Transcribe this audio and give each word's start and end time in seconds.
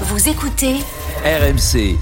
Vous 0.00 0.28
écoutez 0.28 0.74
RMC, 1.24 1.96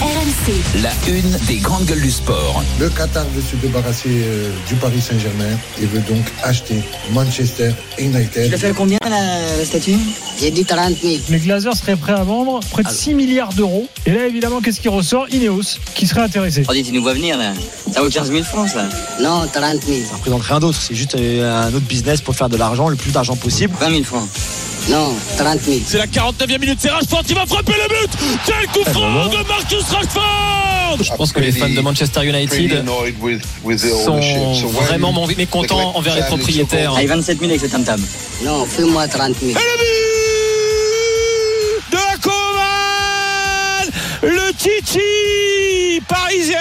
RMC. 0.00 0.80
la 0.82 0.90
une 1.08 1.36
des 1.46 1.56
grandes 1.56 1.86
gueules 1.86 2.00
du 2.00 2.10
sport. 2.10 2.62
Le 2.78 2.88
Qatar 2.88 3.24
veut 3.34 3.42
se 3.42 3.56
débarrasser 3.56 4.08
euh, 4.22 4.52
du 4.68 4.76
Paris 4.76 5.00
Saint-Germain 5.00 5.58
et 5.82 5.86
veut 5.86 6.00
donc 6.00 6.24
acheter 6.44 6.76
Manchester 7.12 7.72
United. 7.98 8.44
Tu 8.44 8.50
l'as 8.50 8.58
fait 8.58 8.72
combien 8.74 8.98
la, 9.02 9.56
la 9.58 9.64
statue? 9.64 9.96
J'ai 10.40 10.52
dit 10.52 10.64
30 10.64 10.96
000. 11.02 11.14
Les 11.30 11.38
Glazers 11.40 11.74
seraient 11.76 11.96
prêts 11.96 12.12
à 12.12 12.22
vendre 12.22 12.60
près 12.70 12.84
de 12.84 12.88
6 12.90 13.14
milliards 13.14 13.52
d'euros. 13.52 13.88
Et 14.06 14.12
là, 14.12 14.26
évidemment, 14.26 14.60
qu'est-ce 14.60 14.80
qui 14.80 14.88
ressort? 14.88 15.26
Ineos, 15.30 15.78
qui 15.96 16.06
serait 16.06 16.22
intéressé. 16.22 16.62
Oh, 16.68 16.72
dis, 16.72 16.84
tu 16.84 16.92
nous 16.92 17.02
vois 17.02 17.14
venir 17.14 17.36
là. 17.38 17.54
Ça 17.92 18.02
vaut 18.02 18.08
15 18.08 18.30
000 18.30 18.44
francs 18.44 18.68
ça. 18.68 18.88
Non, 19.20 19.46
30 19.52 19.82
000. 19.82 19.98
Ça 20.08 20.14
représente 20.14 20.42
rien 20.42 20.60
d'autre, 20.60 20.78
c'est 20.80 20.94
juste 20.94 21.16
euh, 21.16 21.66
un 21.66 21.74
autre 21.74 21.86
business 21.86 22.20
pour 22.20 22.36
faire 22.36 22.48
de 22.48 22.56
l'argent, 22.56 22.88
le 22.88 22.96
plus 22.96 23.10
d'argent 23.10 23.34
possible. 23.34 23.74
20 23.80 23.90
000 23.90 24.04
francs. 24.04 24.28
Non, 24.88 25.14
30 25.36 25.60
000. 25.62 25.78
C'est 25.84 25.98
la 25.98 26.06
49e 26.06 26.60
minute, 26.60 26.78
c'est 26.80 26.90
Rashford 26.90 27.24
qui 27.24 27.34
va 27.34 27.44
frapper 27.44 27.72
le 27.72 27.88
but 27.88 28.10
Quel 28.46 28.68
coup 28.68 28.88
franc 28.90 29.26
de 29.26 29.48
Marcus 29.48 29.82
Rashford 29.90 30.98
Je 31.02 31.12
pense 31.16 31.32
que 31.32 31.40
les 31.40 31.50
fans 31.50 31.68
de 31.68 31.80
Manchester 31.80 32.24
United 32.24 32.84
sont 34.04 34.20
vraiment 34.68 35.26
mécontents 35.36 35.96
envers 35.96 36.14
les 36.14 36.22
propriétaires. 36.22 36.94
Allez, 36.94 37.06
27 37.06 37.38
000 37.40 37.50
avec 37.50 37.60
ce 37.60 37.66
tam-tam. 37.66 38.00
Non, 38.44 38.64
fais-moi 38.64 39.08
30 39.08 39.34
000. 39.40 39.58
De 41.90 42.20
Coman 42.20 43.90
Le 44.22 44.52
Titi 44.52 46.00
parisien 46.06 46.58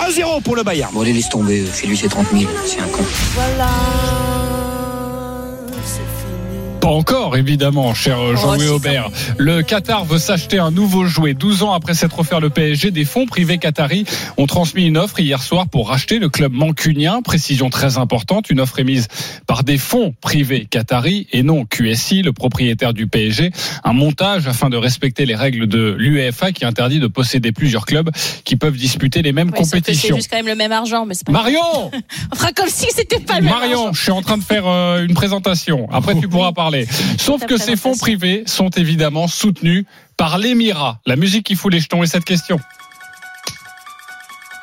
1-0 0.00 0.42
pour 0.42 0.56
le 0.56 0.62
Bayern. 0.62 0.92
Bon, 0.92 1.00
allez, 1.00 1.14
laisse 1.14 1.30
tomber. 1.30 1.64
Chez 1.78 1.86
lui, 1.86 1.96
c'est 1.96 2.08
30 2.08 2.26
000. 2.30 2.44
C'est 2.66 2.80
un 2.80 2.88
con. 2.88 3.04
Pas 6.84 6.90
encore, 6.90 7.34
évidemment, 7.38 7.94
cher 7.94 8.20
euh, 8.20 8.36
Jean-Louis 8.36 8.68
Aubert. 8.68 9.08
Le 9.38 9.62
Qatar 9.62 10.04
veut 10.04 10.18
s'acheter 10.18 10.58
un 10.58 10.70
nouveau 10.70 11.06
jouet. 11.06 11.32
12 11.32 11.62
ans 11.62 11.72
après 11.72 11.94
s'être 11.94 12.18
offert 12.18 12.40
le 12.40 12.50
PSG, 12.50 12.90
des 12.90 13.06
fonds 13.06 13.24
privés 13.24 13.56
qataris 13.56 14.04
ont 14.36 14.46
transmis 14.46 14.84
une 14.84 14.98
offre 14.98 15.18
hier 15.18 15.40
soir 15.42 15.66
pour 15.66 15.88
racheter 15.88 16.18
le 16.18 16.28
club 16.28 16.52
mancunien. 16.52 17.22
Précision 17.22 17.70
très 17.70 17.96
importante, 17.96 18.50
une 18.50 18.60
offre 18.60 18.80
émise 18.80 19.08
par 19.46 19.64
des 19.64 19.78
fonds 19.78 20.14
privés 20.20 20.66
qataris 20.66 21.26
et 21.32 21.42
non 21.42 21.64
QSI, 21.64 22.20
le 22.20 22.34
propriétaire 22.34 22.92
du 22.92 23.06
PSG. 23.06 23.50
Un 23.82 23.94
montage 23.94 24.46
afin 24.46 24.68
de 24.68 24.76
respecter 24.76 25.24
les 25.24 25.36
règles 25.36 25.66
de 25.66 25.96
l'UEFA 25.98 26.52
qui 26.52 26.66
interdit 26.66 27.00
de 27.00 27.06
posséder 27.06 27.52
plusieurs 27.52 27.86
clubs 27.86 28.10
qui 28.44 28.56
peuvent 28.56 28.76
disputer 28.76 29.22
les 29.22 29.32
mêmes 29.32 29.52
que 29.52 29.56
compétitions. 29.56 30.08
C'est 30.10 30.16
juste 30.16 30.30
quand 30.30 30.36
même 30.36 30.48
le 30.48 30.54
même 30.54 30.72
argent, 30.72 31.06
mais 31.06 31.14
c'est 31.14 31.24
pas. 31.24 31.32
Marion 31.32 31.90
On 32.30 32.36
fera 32.36 32.52
comme 32.52 32.68
si 32.68 32.88
c'était 32.90 33.20
pas 33.20 33.36
le 33.38 33.46
même 33.46 33.54
Marion, 33.54 33.78
argent. 33.86 33.92
je 33.94 34.02
suis 34.02 34.12
en 34.12 34.20
train 34.20 34.36
de 34.36 34.44
faire 34.44 34.66
euh, 34.66 35.02
une 35.02 35.14
présentation. 35.14 35.88
Après, 35.90 36.14
tu 36.20 36.28
pourras 36.34 36.52
parler. 36.52 36.73
Sauf 37.18 37.44
que 37.46 37.56
ces 37.56 37.76
fonds 37.76 37.96
privés 37.96 38.42
sont 38.46 38.70
évidemment 38.70 39.28
soutenus 39.28 39.84
par 40.16 40.38
l'Émirat. 40.38 41.00
La 41.06 41.16
musique 41.16 41.46
qui 41.46 41.54
fout 41.54 41.72
les 41.72 41.80
jetons 41.80 42.02
et 42.02 42.06
cette 42.06 42.24
question. 42.24 42.58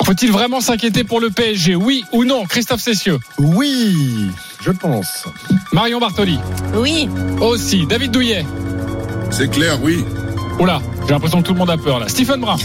Faut-il 0.05 0.31
vraiment 0.31 0.61
s'inquiéter 0.61 1.03
pour 1.03 1.19
le 1.19 1.29
PSG 1.29 1.75
Oui 1.75 2.03
ou 2.11 2.25
non? 2.25 2.45
Christophe 2.45 2.81
Cessieux 2.81 3.19
Oui, 3.37 4.27
je 4.61 4.71
pense. 4.71 5.25
Marion 5.71 5.99
Bartoli 5.99 6.39
Oui, 6.73 7.07
Aussi. 7.39 7.85
David 7.85 8.11
Douillet 8.11 8.45
C'est 9.29 9.49
clair, 9.49 9.81
oui. 9.81 10.03
Oula, 10.59 10.81
j'ai 11.07 11.13
l'impression 11.13 11.41
que 11.41 11.47
tout 11.47 11.53
le 11.53 11.59
monde 11.59 11.69
a 11.69 11.77
peur 11.77 11.99
là. 11.99 12.09
Stephen 12.09 12.41
Brun 12.41 12.57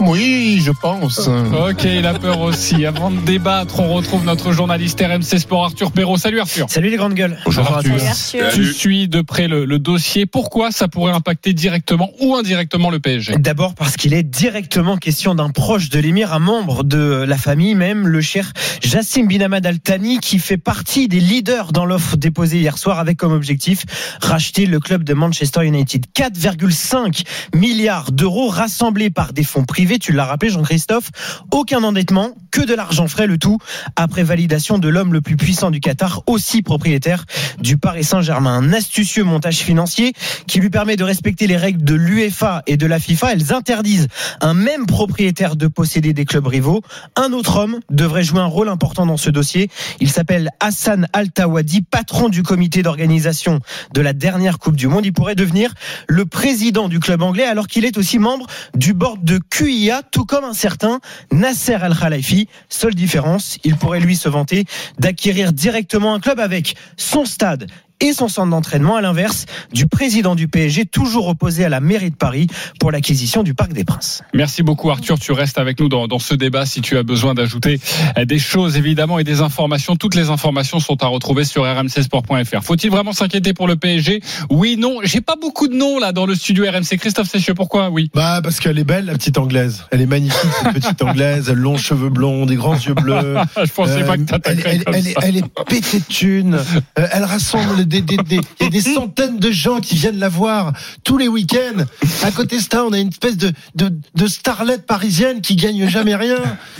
Oui, 0.00 0.62
je 0.64 0.72
pense. 0.72 1.28
Ok, 1.28 1.84
il 1.84 2.06
a 2.06 2.14
peur 2.14 2.40
aussi. 2.40 2.86
Avant 2.86 3.10
de 3.10 3.20
débattre, 3.20 3.80
on 3.80 3.92
retrouve 3.94 4.24
notre 4.24 4.52
journaliste 4.52 5.00
RMC 5.00 5.38
Sport 5.38 5.64
Arthur 5.64 5.92
Perrault. 5.92 6.16
Salut 6.16 6.40
Arthur 6.40 6.66
Salut 6.70 6.90
les 6.90 6.96
grandes 6.96 7.14
gueules. 7.14 7.36
Bonjour 7.44 7.66
Salut 7.66 8.00
Arthur. 8.00 8.48
Tu 8.54 8.72
suis 8.72 9.08
de 9.08 9.20
près 9.20 9.46
le, 9.46 9.64
le 9.64 9.78
dossier. 9.78 10.26
Pourquoi 10.26 10.70
ça 10.70 10.88
pourrait 10.88 11.12
impacter 11.12 11.52
directement 11.52 12.10
ou 12.20 12.34
indirectement 12.34 12.90
le 12.90 12.98
PSG 12.98 13.34
D'abord 13.38 13.74
parce 13.74 13.96
qu'il 13.96 14.14
est 14.14 14.22
directement 14.22 14.96
question 14.96 15.34
d'un 15.34 15.50
proche 15.50 15.90
de 15.90 15.98
l'émir, 15.98 16.32
un 16.32 16.38
membre 16.38 16.82
de 16.84 17.24
la 17.26 17.36
famille 17.36 17.74
même, 17.74 18.06
le 18.06 18.20
cher 18.20 18.52
Jassim 18.82 19.26
bin 19.26 19.40
Hamad 19.40 19.66
Al 19.66 19.80
Thani, 19.80 20.18
qui 20.18 20.38
fait 20.38 20.56
partie 20.56 21.08
des 21.08 21.20
leaders 21.20 21.72
dans 21.72 21.84
l'offre 21.84 22.16
déposée 22.16 22.58
hier 22.58 22.78
soir 22.78 22.98
avec 22.98 23.18
comme 23.18 23.32
objectif 23.32 23.84
racheter 24.20 24.66
le 24.66 24.80
club 24.80 25.04
de 25.04 25.14
Manchester 25.14 25.64
United. 25.66 26.06
4,5 26.16 27.24
milliards 27.54 28.12
d'euros 28.12 28.48
rassemblés 28.48 29.10
par 29.10 29.32
des 29.32 29.44
fonds 29.44 29.64
privés, 29.64 29.89
tu 29.98 30.12
l'as 30.12 30.24
rappelé 30.24 30.50
Jean-Christophe, 30.50 31.10
aucun 31.50 31.82
endettement, 31.82 32.30
que 32.50 32.60
de 32.60 32.74
l'argent 32.74 33.08
frais, 33.08 33.26
le 33.26 33.38
tout 33.38 33.58
après 33.96 34.22
validation 34.22 34.78
de 34.78 34.88
l'homme 34.88 35.12
le 35.12 35.20
plus 35.20 35.36
puissant 35.36 35.70
du 35.70 35.80
Qatar, 35.80 36.22
aussi 36.26 36.62
propriétaire 36.62 37.24
du 37.60 37.76
Paris 37.76 38.04
Saint-Germain. 38.04 38.56
Un 38.56 38.72
astucieux 38.72 39.24
montage 39.24 39.58
financier 39.58 40.12
qui 40.46 40.58
lui 40.60 40.70
permet 40.70 40.96
de 40.96 41.04
respecter 41.04 41.46
les 41.46 41.56
règles 41.56 41.84
de 41.84 41.94
l'UEFA 41.94 42.62
et 42.66 42.76
de 42.76 42.86
la 42.86 42.98
FIFA. 42.98 43.32
Elles 43.32 43.52
interdisent 43.52 44.08
un 44.40 44.54
même 44.54 44.86
propriétaire 44.86 45.56
de 45.56 45.66
posséder 45.66 46.12
des 46.12 46.24
clubs 46.24 46.46
rivaux. 46.46 46.82
Un 47.16 47.32
autre 47.32 47.56
homme 47.56 47.80
devrait 47.90 48.24
jouer 48.24 48.40
un 48.40 48.46
rôle 48.46 48.68
important 48.68 49.06
dans 49.06 49.16
ce 49.16 49.30
dossier. 49.30 49.70
Il 50.00 50.10
s'appelle 50.10 50.50
Hassan 50.60 51.06
Al-Tawadi, 51.12 51.82
patron 51.82 52.28
du 52.28 52.42
comité 52.42 52.82
d'organisation 52.82 53.60
de 53.94 54.00
la 54.00 54.12
dernière 54.12 54.58
Coupe 54.58 54.76
du 54.76 54.88
Monde. 54.88 55.06
Il 55.06 55.12
pourrait 55.12 55.34
devenir 55.34 55.72
le 56.08 56.26
président 56.26 56.88
du 56.88 57.00
club 57.00 57.22
anglais 57.22 57.44
alors 57.44 57.66
qu'il 57.66 57.84
est 57.84 57.96
aussi 57.96 58.18
membre 58.18 58.46
du 58.74 58.92
board 58.92 59.22
de 59.24 59.38
QIA, 59.70 60.02
tout 60.02 60.24
comme 60.24 60.44
un 60.44 60.52
certain 60.52 61.00
Nasser 61.32 61.74
Al-Khalifi. 61.74 62.48
Seule 62.68 62.94
différence, 62.94 63.56
il 63.62 63.76
pourrait 63.76 64.00
lui 64.00 64.16
se 64.16 64.28
vanter 64.28 64.64
d'acquérir 64.98 65.52
directement 65.52 66.14
un 66.14 66.20
club 66.20 66.40
avec 66.40 66.74
son 66.96 67.24
stade 67.24 67.70
et 68.00 68.12
son 68.12 68.28
centre 68.28 68.50
d'entraînement, 68.50 68.96
à 68.96 69.00
l'inverse 69.00 69.46
du 69.72 69.86
président 69.86 70.34
du 70.34 70.48
PSG, 70.48 70.86
toujours 70.86 71.28
opposé 71.28 71.64
à 71.64 71.68
la 71.68 71.80
mairie 71.80 72.10
de 72.10 72.16
Paris 72.16 72.46
pour 72.78 72.90
l'acquisition 72.90 73.42
du 73.42 73.54
Parc 73.54 73.72
des 73.72 73.84
Princes. 73.84 74.22
Merci 74.34 74.62
beaucoup 74.62 74.90
Arthur, 74.90 75.18
tu 75.18 75.32
restes 75.32 75.58
avec 75.58 75.78
nous 75.80 75.88
dans, 75.88 76.08
dans 76.08 76.18
ce 76.18 76.34
débat 76.34 76.66
si 76.66 76.80
tu 76.80 76.96
as 76.96 77.02
besoin 77.02 77.34
d'ajouter 77.34 77.80
euh, 78.18 78.24
des 78.24 78.38
choses 78.38 78.76
évidemment 78.76 79.18
et 79.18 79.24
des 79.24 79.40
informations. 79.40 79.96
Toutes 79.96 80.14
les 80.14 80.30
informations 80.30 80.80
sont 80.80 81.02
à 81.02 81.06
retrouver 81.06 81.44
sur 81.44 81.64
rmcsport.fr. 81.64 82.62
Faut-il 82.62 82.90
vraiment 82.90 83.12
s'inquiéter 83.12 83.52
pour 83.52 83.68
le 83.68 83.76
PSG 83.76 84.20
Oui, 84.50 84.76
non. 84.78 84.98
J'ai 85.02 85.20
pas 85.20 85.36
beaucoup 85.40 85.68
de 85.68 85.74
noms 85.74 85.98
là 85.98 86.12
dans 86.12 86.26
le 86.26 86.34
studio 86.34 86.64
RMC. 86.64 86.98
Christophe 86.98 87.28
Séchieux, 87.28 87.54
pourquoi? 87.54 87.90
Oui. 87.90 88.10
Bah 88.14 88.40
parce 88.42 88.60
qu'elle 88.60 88.78
est 88.78 88.84
belle 88.84 89.06
la 89.06 89.12
petite 89.14 89.38
anglaise. 89.38 89.84
Elle 89.90 90.00
est 90.00 90.06
magnifique 90.06 90.50
cette 90.62 90.72
petite 90.74 91.02
anglaise. 91.02 91.46
Elle 91.48 91.52
a 91.58 91.60
longs 91.60 91.76
cheveux 91.76 92.08
blonds, 92.10 92.46
des 92.46 92.56
grands 92.56 92.74
yeux 92.76 92.94
bleus. 92.94 93.36
Je 93.64 93.70
pensais 93.72 94.02
Euh, 94.02 94.06
pas 94.06 94.16
que 94.16 94.20
elle, 94.22 94.26
t'attaquerais 94.26 94.70
elle, 94.76 94.84
comme 94.84 94.94
elle 94.94 95.06
est, 95.08 95.12
ça. 95.12 95.20
elle 95.22 95.36
est 95.36 95.44
pétée 95.68 95.98
de 95.98 96.04
thunes. 96.04 96.58
Euh, 96.98 97.06
elle 97.12 97.24
rassemble 97.24 97.86
des, 97.90 98.00
des, 98.02 98.16
des, 98.16 98.40
il 98.60 98.64
y 98.64 98.66
a 98.66 98.70
des 98.70 98.80
centaines 98.80 99.38
de 99.38 99.50
gens 99.50 99.80
qui 99.80 99.96
viennent 99.96 100.18
la 100.18 100.28
voir 100.28 100.72
tous 101.04 101.18
les 101.18 101.28
week-ends. 101.28 101.84
À 102.22 102.30
côté 102.30 102.56
de 102.56 102.62
ça, 102.62 102.84
on 102.84 102.92
a 102.92 102.98
une 102.98 103.08
espèce 103.08 103.36
de, 103.36 103.52
de, 103.74 103.92
de 104.14 104.26
starlette 104.26 104.86
parisienne 104.86 105.40
qui 105.40 105.56
gagne 105.56 105.88
jamais 105.88 106.14
rien. 106.14 106.36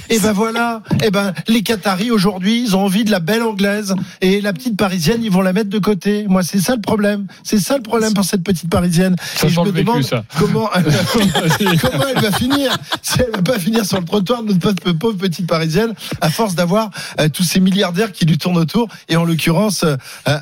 Et 0.08 0.18
ben 0.20 0.32
voilà. 0.32 0.82
Et 1.04 1.10
ben 1.10 1.34
les 1.48 1.62
Qataris 1.62 2.10
aujourd'hui, 2.10 2.62
ils 2.62 2.76
ont 2.76 2.84
envie 2.84 3.04
de 3.04 3.10
la 3.10 3.20
belle 3.20 3.42
anglaise 3.42 3.94
et 4.20 4.40
la 4.40 4.52
petite 4.52 4.76
parisienne, 4.76 5.20
ils 5.22 5.30
vont 5.30 5.42
la 5.42 5.52
mettre 5.52 5.68
de 5.70 5.78
côté. 5.78 6.26
Moi, 6.28 6.42
c'est 6.42 6.60
ça 6.60 6.74
le 6.76 6.80
problème. 6.80 7.26
C'est 7.42 7.58
ça 7.58 7.76
le 7.76 7.82
problème 7.82 8.14
pour 8.14 8.24
cette 8.24 8.42
petite 8.44 8.70
parisienne. 8.70 9.16
Ça 9.36 9.46
et 9.48 9.50
je 9.50 9.60
me 9.60 9.64
vécu, 9.66 9.84
demande 9.84 10.02
ça. 10.04 10.24
comment 10.38 10.70
elle 10.74 10.84
va 10.84 11.04
finir. 11.04 11.80
comment 11.82 12.04
elle 12.14 12.22
va 12.22 12.32
finir 12.32 12.76
Si 13.02 13.18
elle 13.20 13.30
va 13.34 13.42
pas 13.42 13.58
finir 13.58 13.84
sur 13.84 13.98
le 13.98 14.04
trottoir, 14.04 14.42
notre 14.44 14.72
pauvre- 14.92 15.16
petite 15.18 15.46
parisienne, 15.48 15.92
à 16.20 16.30
force 16.30 16.54
d'avoir 16.54 16.90
euh, 17.18 17.28
tous 17.28 17.42
ces 17.42 17.58
milliardaires 17.60 18.12
qui 18.12 18.24
lui 18.24 18.38
tournent 18.38 18.56
autour, 18.58 18.88
et 19.08 19.16
en 19.16 19.24
l'occurrence 19.24 19.82
euh, 19.82 19.96
euh, 20.28 20.38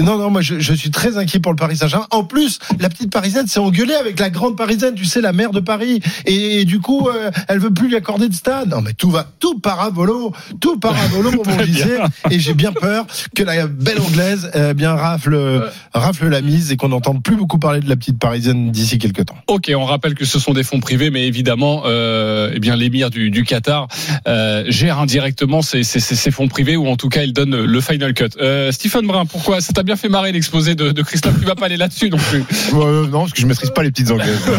Non, 0.00 0.18
non, 0.18 0.30
moi 0.30 0.40
je, 0.40 0.58
je 0.58 0.74
suis 0.74 0.90
très 0.90 1.16
inquiet 1.16 1.40
pour 1.40 1.52
le 1.52 1.56
Paris 1.56 1.76
Saint-Germain. 1.76 2.06
En 2.10 2.24
plus, 2.24 2.58
la 2.80 2.88
petite 2.88 3.10
parisienne 3.10 3.46
s'est 3.46 3.60
engueulée 3.60 3.94
avec 3.94 4.18
la 4.20 4.30
grande 4.30 4.56
parisienne, 4.56 4.94
tu 4.94 5.04
sais, 5.04 5.20
la 5.20 5.32
maire 5.32 5.50
de 5.50 5.60
Paris, 5.60 6.00
et, 6.26 6.64
du 6.64 6.80
coup, 6.80 7.08
euh, 7.08 7.30
elle 7.48 7.58
veut 7.58 7.72
plus 7.72 7.88
lui 7.88 7.96
accorder 7.96 8.28
de 8.28 8.34
stade. 8.34 8.68
Non, 8.68 8.80
mais 8.80 8.92
tout 8.92 9.10
va, 9.10 9.26
tout 9.38 9.58
paravolo, 9.58 10.32
tout 10.60 10.78
paravolo, 10.78 11.30
mon. 11.30 11.44
Gisèle. 11.64 12.04
Et 12.30 12.38
j'ai 12.38 12.54
bien 12.54 12.72
peur 12.72 13.06
que 13.34 13.42
la 13.42 13.66
belle 13.66 14.00
anglaise 14.00 14.50
euh, 14.54 14.74
bien 14.74 14.94
rafle, 14.94 15.70
rafle 15.92 16.28
la 16.28 16.40
mise 16.40 16.72
et 16.72 16.76
qu'on 16.76 16.88
n'entende 16.88 17.22
plus 17.22 17.36
beaucoup 17.36 17.58
parler 17.58 17.80
de 17.80 17.88
la 17.88 17.96
petite 17.96 18.18
parisienne 18.18 18.70
d'ici 18.70 18.98
quelques 18.98 19.26
temps. 19.26 19.36
Ok, 19.46 19.70
on 19.74 19.84
rappelle 19.84 20.14
que 20.14 20.24
ce 20.24 20.38
sont 20.38 20.52
des 20.52 20.64
fonds 20.64 20.80
privés, 20.80 21.10
mais 21.10 21.26
évidemment, 21.26 21.82
euh, 21.86 22.50
eh 22.54 22.60
bien 22.60 22.76
l'émir 22.76 23.10
du, 23.10 23.30
du 23.30 23.44
Qatar 23.44 23.88
euh, 24.26 24.64
gère 24.68 24.98
indirectement 24.98 25.62
ces, 25.62 25.82
ces, 25.84 26.30
fonds 26.30 26.48
privés, 26.48 26.76
ou 26.76 26.88
en 26.88 26.96
tout 26.96 27.08
cas, 27.08 27.22
il 27.22 27.32
donne 27.32 27.64
le 27.64 27.80
final 27.80 28.14
cut. 28.14 28.30
Stephen 28.70 29.06
Brun, 29.06 29.26
pourquoi 29.26 29.53
Ça 29.60 29.72
t'a 29.72 29.82
bien 29.82 29.96
fait 29.96 30.08
marrer 30.08 30.32
l'exposé 30.32 30.74
de, 30.74 30.90
de 30.90 31.02
Christophe. 31.02 31.38
Tu 31.38 31.46
vas 31.46 31.54
pas 31.54 31.66
aller 31.66 31.76
là-dessus 31.76 32.10
non 32.10 32.16
plus. 32.18 32.42
Euh, 32.74 33.06
non, 33.08 33.20
parce 33.20 33.32
que 33.32 33.40
je 33.40 33.46
maîtrise 33.46 33.70
pas 33.70 33.82
les 33.82 33.90
petites 33.90 34.10
anglaises. 34.10 34.40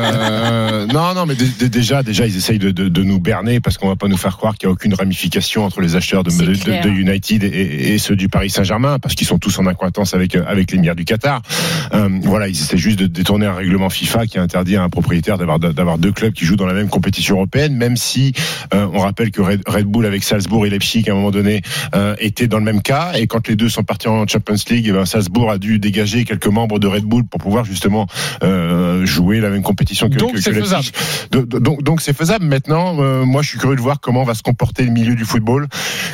Euh, 0.00 0.86
non, 0.86 1.14
non, 1.14 1.26
mais 1.26 1.34
dé- 1.34 1.48
dé- 1.58 1.68
déjà, 1.68 2.02
déjà, 2.02 2.26
ils 2.26 2.36
essayent 2.36 2.58
de, 2.58 2.70
de, 2.70 2.88
de 2.88 3.02
nous 3.02 3.18
berner 3.20 3.60
parce 3.60 3.78
qu'on 3.78 3.88
va 3.88 3.96
pas 3.96 4.08
nous 4.08 4.16
faire 4.16 4.36
croire 4.36 4.54
qu'il 4.54 4.66
y 4.66 4.68
a 4.68 4.72
aucune 4.72 4.94
ramification 4.94 5.64
entre 5.64 5.80
les 5.80 5.96
acheteurs 5.96 6.22
de, 6.24 6.30
United 6.90 7.44
et, 7.44 7.94
et 7.94 7.98
ceux 7.98 8.16
du 8.16 8.28
Paris 8.28 8.50
Saint-Germain 8.50 8.98
parce 8.98 9.14
qu'ils 9.14 9.26
sont 9.26 9.38
tous 9.38 9.58
en 9.58 9.66
accointance 9.66 10.14
avec 10.14 10.34
euh, 10.36 10.44
avec 10.46 10.72
l'émir 10.72 10.94
du 10.94 11.04
Qatar. 11.04 11.42
Euh, 11.92 12.08
voilà, 12.22 12.48
ils 12.48 12.52
essaient 12.58 12.76
juste 12.76 12.98
de 12.98 13.06
détourner 13.06 13.46
un 13.46 13.54
règlement 13.54 13.90
FIFA 13.90 14.26
qui 14.26 14.38
interdit 14.38 14.76
à 14.76 14.82
un 14.82 14.88
propriétaire 14.88 15.38
d'avoir 15.38 15.58
d'avoir 15.58 15.98
deux 15.98 16.12
clubs 16.12 16.32
qui 16.32 16.44
jouent 16.44 16.56
dans 16.56 16.66
la 16.66 16.74
même 16.74 16.88
compétition 16.88 17.36
européenne, 17.36 17.74
même 17.74 17.96
si 17.96 18.32
euh, 18.74 18.86
on 18.92 19.00
rappelle 19.00 19.30
que 19.30 19.42
Red, 19.42 19.62
Red 19.66 19.86
Bull 19.86 20.06
avec 20.06 20.24
Salzbourg 20.24 20.66
et 20.66 20.70
Leipzig 20.70 21.04
à 21.08 21.12
un 21.12 21.14
moment 21.16 21.30
donné 21.30 21.62
euh, 21.94 22.14
étaient 22.18 22.46
dans 22.48 22.58
le 22.58 22.64
même 22.64 22.82
cas 22.82 23.12
et 23.14 23.26
quand 23.26 23.48
les 23.48 23.56
deux 23.56 23.68
sont 23.68 23.84
partis 23.84 24.08
en 24.08 24.26
Champions 24.30 24.56
League, 24.70 24.86
eh 24.88 24.92
ben, 24.92 25.04
Salzbourg 25.04 25.50
a 25.50 25.58
dû 25.58 25.78
dégager 25.78 26.24
quelques 26.24 26.46
membres 26.46 26.78
de 26.78 26.86
Red 26.86 27.04
Bull 27.04 27.24
pour 27.24 27.40
pouvoir 27.40 27.64
justement 27.64 28.06
euh, 28.42 29.04
jouer 29.04 29.40
la 29.40 29.50
même 29.50 29.62
compétition 29.62 30.08
que, 30.08 30.16
Donc 30.16 30.32
que, 30.34 30.40
c'est 30.40 30.52
que 30.52 30.60
faisable. 30.60 30.84
Donc 31.30 31.48
donc 31.48 31.82
donc 31.82 32.00
c'est 32.00 32.16
faisable. 32.16 32.44
Maintenant, 32.44 33.00
euh, 33.00 33.24
moi 33.24 33.42
je 33.42 33.48
suis 33.48 33.58
curieux 33.58 33.76
de 33.76 33.80
voir 33.80 34.00
comment 34.00 34.24
va 34.24 34.34
se 34.34 34.42
comporter 34.42 34.84
le 34.84 34.90
milieu 34.90 35.14
du 35.14 35.24
football 35.24 35.68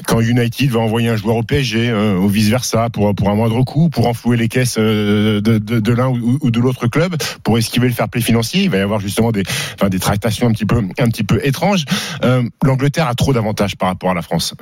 quand 0.07 0.21
United 0.21 0.71
va 0.71 0.81
envoyer 0.81 1.09
un 1.09 1.17
joueur 1.17 1.37
au 1.37 1.43
PSG 1.43 1.91
euh, 1.91 2.17
ou 2.17 2.29
vice 2.29 2.49
versa 2.49 2.89
pour 2.91 3.15
pour 3.15 3.29
un 3.31 3.35
moindre 3.35 3.63
coût, 3.65 3.89
pour 3.89 4.07
enflouer 4.07 4.37
les 4.37 4.49
caisses 4.49 4.77
euh, 4.79 5.41
de, 5.41 5.59
de, 5.59 5.81
de 5.81 5.93
l'un 5.93 6.09
ou, 6.09 6.39
ou 6.41 6.51
de 6.51 6.61
l'autre 6.61 6.87
club, 6.87 7.17
pour 7.43 7.59
esquiver 7.59 7.89
le 7.89 7.95
fair 7.95 8.09
play 8.09 8.21
financier. 8.21 8.63
Il 8.63 8.71
va 8.71 8.79
y 8.79 8.81
avoir 8.81 9.01
justement 9.01 9.33
des 9.33 9.43
enfin 9.75 9.89
des 9.89 9.99
tractations 9.99 10.47
un 10.49 10.53
petit 10.53 10.67
peu 10.67 10.77
un 10.77 11.09
petit 11.09 11.25
peu 11.25 11.45
étranges. 11.45 11.85
Euh, 12.25 12.43
L'Angleterre 12.63 13.09
a 13.09 13.15
trop 13.15 13.33
d'avantages 13.33 13.77
par 13.77 13.89
rapport 13.89 14.11
à 14.11 14.15
la 14.15 14.23
France. 14.23 14.55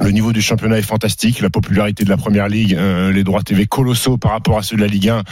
Le 0.00 0.10
niveau 0.12 0.32
du 0.32 0.40
championnat 0.40 0.78
est 0.78 0.82
fantastique, 0.82 1.40
la 1.40 1.50
popularité 1.50 2.04
de 2.04 2.08
la 2.08 2.16
première 2.16 2.48
ligue, 2.48 2.74
euh, 2.74 3.12
les 3.12 3.24
droits 3.24 3.42
TV 3.42 3.66
colossaux 3.66 4.16
par 4.16 4.30
rapport 4.30 4.56
à 4.58 4.62
ceux 4.62 4.76
de 4.76 4.80
la 4.80 4.86
Ligue 4.86 5.08
1, 5.08 5.22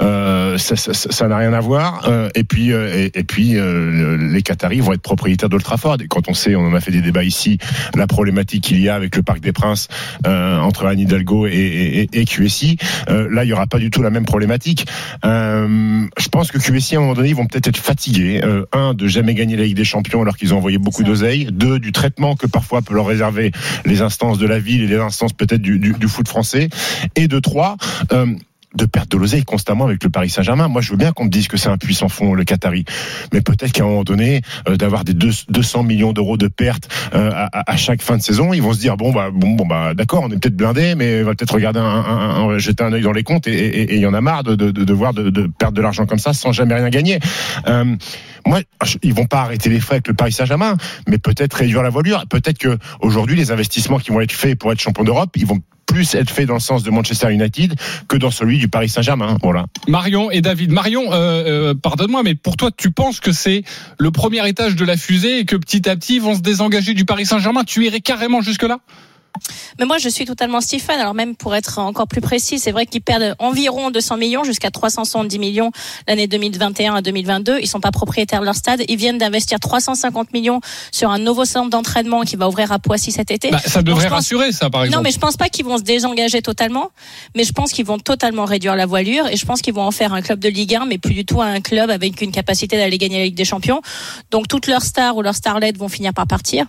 euh, 0.00 0.58
ça 0.58 0.74
ça- 0.74 0.94
ça- 0.94 1.12
ça 1.12 1.28
n'a 1.28 1.36
rien 1.36 1.52
à 1.52 1.60
voir. 1.60 2.08
Euh, 2.08 2.28
et 2.34 2.42
puis, 2.42 2.72
euh, 2.72 2.92
et, 2.92 3.18
et 3.18 3.22
puis 3.22 3.56
euh, 3.56 4.16
les 4.32 4.42
Qataris 4.42 4.80
vont 4.80 4.92
être 4.94 5.00
propriétaires 5.02 5.48
d'Old 5.48 5.62
Trafford. 5.62 5.98
Et 6.02 6.08
quand 6.08 6.28
on 6.28 6.34
sait, 6.34 6.56
on 6.56 6.66
en 6.66 6.74
a 6.74 6.80
fait 6.80 6.90
des 6.90 7.02
débats 7.02 7.22
ici, 7.22 7.58
la 7.94 8.08
problématique 8.08 8.64
qu'il 8.64 8.80
y 8.80 8.88
a 8.88 8.96
avec 8.96 9.14
le 9.14 9.22
Parc 9.22 9.38
des 9.40 9.52
Princes 9.52 9.86
euh, 10.26 10.58
entre 10.58 10.86
Anne 10.86 10.98
Hidalgo 10.98 11.46
et, 11.46 11.52
et, 11.52 12.08
et- 12.20 12.24
QSI, 12.24 12.78
euh, 13.08 13.28
là 13.30 13.44
il 13.44 13.48
y 13.50 13.52
aura 13.52 13.68
pas 13.68 13.78
du 13.78 13.90
tout 13.90 14.02
la 14.02 14.10
même 14.10 14.24
problématique. 14.24 14.86
Euh, 15.24 16.04
je 16.18 16.28
pense 16.28 16.50
que 16.50 16.58
QSI 16.58 16.96
à 16.96 16.98
un 16.98 17.02
moment 17.02 17.14
donné 17.14 17.28
ils 17.28 17.36
vont 17.36 17.46
peut-être 17.46 17.68
être 17.68 17.76
fatigués. 17.78 18.40
Euh, 18.42 18.64
un 18.72 18.92
de 18.92 19.06
jamais 19.06 19.34
gagner 19.34 19.56
la 19.56 19.62
Ligue 19.64 19.76
des 19.76 19.84
Champions 19.84 20.20
alors 20.22 20.36
qu'ils 20.36 20.52
ont 20.52 20.56
envoyé 20.58 20.78
beaucoup 20.78 21.04
d'oseille. 21.04 21.46
Deux 21.52 21.78
du 21.78 21.92
traitement 21.92 22.34
que 22.34 22.46
parfois 22.48 22.82
peut 22.82 22.94
leur 22.94 23.06
réserver 23.06 23.52
les 23.84 24.02
instances 24.02 24.15
de 24.38 24.46
la 24.46 24.58
ville 24.58 24.82
et 24.82 24.86
les 24.86 24.96
instances 24.96 25.32
peut-être 25.32 25.62
du, 25.62 25.78
du, 25.78 26.08
foot 26.08 26.28
français. 26.28 26.68
Et 27.14 27.28
de 27.28 27.38
trois. 27.38 27.76
Euh, 28.12 28.34
de 28.76 28.84
perdre 28.86 29.08
de 29.08 29.16
l'oseille 29.16 29.44
constamment 29.44 29.84
avec 29.86 30.02
le 30.04 30.10
Paris 30.10 30.30
Saint-Germain. 30.30 30.68
Moi, 30.68 30.80
je 30.82 30.90
veux 30.90 30.96
bien 30.96 31.12
qu'on 31.12 31.24
me 31.24 31.30
dise 31.30 31.48
que 31.48 31.56
c'est 31.56 31.68
un 31.68 31.78
puissant 31.78 32.08
fond, 32.08 32.34
le 32.34 32.44
Qatari. 32.44 32.84
Mais 33.32 33.40
peut-être 33.40 33.72
qu'à 33.72 33.82
un 33.84 33.86
moment 33.86 34.04
donné, 34.04 34.42
euh, 34.68 34.76
d'avoir 34.76 35.04
des 35.04 35.14
deux- 35.14 35.30
200 35.48 35.82
millions 35.82 36.12
d'euros 36.12 36.36
de 36.36 36.48
pertes 36.48 36.88
euh, 37.14 37.30
à, 37.52 37.76
chaque 37.76 38.02
fin 38.02 38.16
de 38.16 38.22
saison, 38.22 38.52
ils 38.52 38.62
vont 38.62 38.72
se 38.72 38.78
dire 38.80 38.96
bon 38.96 39.12
bah 39.12 39.30
bon, 39.32 39.66
bah 39.66 39.94
d'accord, 39.94 40.22
on 40.24 40.30
est 40.30 40.38
peut-être 40.38 40.56
blindé, 40.56 40.94
mais 40.94 41.22
on 41.22 41.26
va 41.26 41.34
peut-être 41.34 41.54
regarder 41.54 41.80
un, 41.80 41.84
un- 41.84 42.48
un- 42.50 42.58
jeter 42.58 42.84
un 42.84 42.92
œil 42.92 43.02
dans 43.02 43.12
les 43.12 43.22
comptes 43.22 43.46
et 43.48 43.94
il 43.94 44.00
y 44.00 44.06
en 44.06 44.14
a 44.14 44.20
marre 44.20 44.44
de, 44.44 44.54
de, 44.54 44.70
de, 44.70 44.84
de 44.84 44.92
voir 44.92 45.12
de, 45.14 45.30
perdre 45.58 45.76
de 45.76 45.82
l'argent 45.82 46.06
comme 46.06 46.18
ça 46.18 46.32
sans 46.32 46.52
jamais 46.52 46.74
rien 46.74 46.88
gagner. 46.90 47.18
Euh, 47.68 47.96
moi, 48.46 48.60
ils 49.02 49.14
vont 49.14 49.26
pas 49.26 49.40
arrêter 49.42 49.68
les 49.70 49.80
frais 49.80 49.96
avec 49.96 50.08
le 50.08 50.14
Paris 50.14 50.32
Saint-Germain, 50.32 50.76
mais 51.08 51.18
peut-être 51.18 51.54
réduire 51.54 51.82
la 51.82 51.90
voilure. 51.90 52.24
Peut-être 52.28 52.58
que 52.58 52.78
aujourd'hui, 53.00 53.36
les 53.36 53.50
investissements 53.50 53.98
qui 53.98 54.10
vont 54.10 54.20
être 54.20 54.32
faits 54.32 54.58
pour 54.58 54.70
être 54.72 54.80
champion 54.80 55.04
d'Europe, 55.04 55.30
ils 55.36 55.46
vont 55.46 55.60
plus 55.86 56.14
être 56.14 56.30
faits 56.30 56.46
dans 56.46 56.54
le 56.54 56.60
sens 56.60 56.82
de 56.82 56.90
Manchester 56.90 57.32
United 57.32 57.74
que 58.08 58.16
dans 58.16 58.30
celui 58.30 58.58
du 58.58 58.68
Paris 58.68 58.88
Saint-Germain. 58.88 59.38
Voilà. 59.42 59.66
Marion 59.88 60.30
et 60.30 60.40
David. 60.40 60.72
Marion, 60.72 61.12
euh, 61.12 61.70
euh, 61.70 61.74
pardonne-moi, 61.74 62.22
mais 62.22 62.34
pour 62.34 62.56
toi, 62.56 62.70
tu 62.76 62.90
penses 62.90 63.20
que 63.20 63.32
c'est 63.32 63.62
le 63.98 64.10
premier 64.10 64.46
étage 64.48 64.76
de 64.76 64.84
la 64.84 64.96
fusée 64.96 65.38
et 65.38 65.44
que 65.44 65.56
petit 65.56 65.88
à 65.88 65.96
petit, 65.96 66.16
ils 66.16 66.22
vont 66.22 66.34
se 66.34 66.40
désengager 66.40 66.94
du 66.94 67.04
Paris 67.04 67.26
Saint-Germain? 67.26 67.64
Tu 67.64 67.86
irais 67.86 68.00
carrément 68.00 68.40
jusque-là? 68.40 68.80
Mais 69.78 69.84
moi, 69.84 69.98
je 69.98 70.08
suis 70.08 70.24
totalement 70.24 70.60
Stephen. 70.60 70.98
Alors 71.00 71.14
même 71.14 71.36
pour 71.36 71.54
être 71.54 71.78
encore 71.78 72.06
plus 72.08 72.20
précis, 72.20 72.58
c'est 72.58 72.72
vrai 72.72 72.86
qu'ils 72.86 73.02
perdent 73.02 73.34
environ 73.38 73.90
200 73.90 74.16
millions 74.16 74.44
jusqu'à 74.44 74.70
370 74.70 75.38
millions 75.38 75.70
l'année 76.08 76.26
2021 76.26 76.94
à 76.94 77.02
2022. 77.02 77.58
Ils 77.60 77.66
sont 77.66 77.80
pas 77.80 77.90
propriétaires 77.92 78.40
de 78.40 78.44
leur 78.46 78.54
stade. 78.54 78.82
Ils 78.88 78.96
viennent 78.96 79.18
d'investir 79.18 79.60
350 79.60 80.32
millions 80.32 80.60
sur 80.92 81.10
un 81.10 81.18
nouveau 81.18 81.44
centre 81.44 81.70
d'entraînement 81.70 82.22
qui 82.22 82.36
va 82.36 82.48
ouvrir 82.48 82.72
à 82.72 82.78
Poissy 82.78 83.12
cet 83.12 83.30
été. 83.30 83.50
Bah, 83.50 83.58
Ça 83.64 83.82
devrait 83.82 84.04
pense- 84.04 84.12
rassurer, 84.16 84.52
ça, 84.52 84.70
par 84.70 84.84
exemple. 84.84 84.96
Non, 84.96 85.02
mais 85.02 85.10
je 85.12 85.18
pense 85.18 85.36
pas 85.36 85.48
qu'ils 85.48 85.64
vont 85.64 85.78
se 85.78 85.82
désengager 85.82 86.42
totalement, 86.42 86.90
mais 87.36 87.44
je 87.44 87.52
pense 87.52 87.72
qu'ils 87.72 87.86
vont 87.86 87.98
totalement 87.98 88.44
réduire 88.44 88.76
la 88.76 88.86
voilure 88.86 89.26
et 89.28 89.36
je 89.36 89.44
pense 89.46 89.62
qu'ils 89.62 89.74
vont 89.74 89.82
en 89.82 89.90
faire 89.90 90.12
un 90.12 90.22
club 90.22 90.38
de 90.40 90.48
Ligue 90.48 90.74
1, 90.74 90.86
mais 90.86 90.98
plus 90.98 91.14
du 91.14 91.24
tout 91.24 91.40
un 91.42 91.60
club 91.60 91.90
avec 91.90 92.20
une 92.22 92.32
capacité 92.32 92.76
d'aller 92.76 92.98
gagner 92.98 93.18
la 93.18 93.24
Ligue 93.24 93.34
des 93.36 93.44
Champions. 93.44 93.80
Donc 94.30 94.48
toutes 94.48 94.66
leurs 94.66 94.82
stars 94.82 95.16
ou 95.16 95.22
leurs 95.22 95.34
starlets 95.34 95.72
vont 95.72 95.88
finir 95.88 96.12
par 96.14 96.26
partir. 96.26 96.66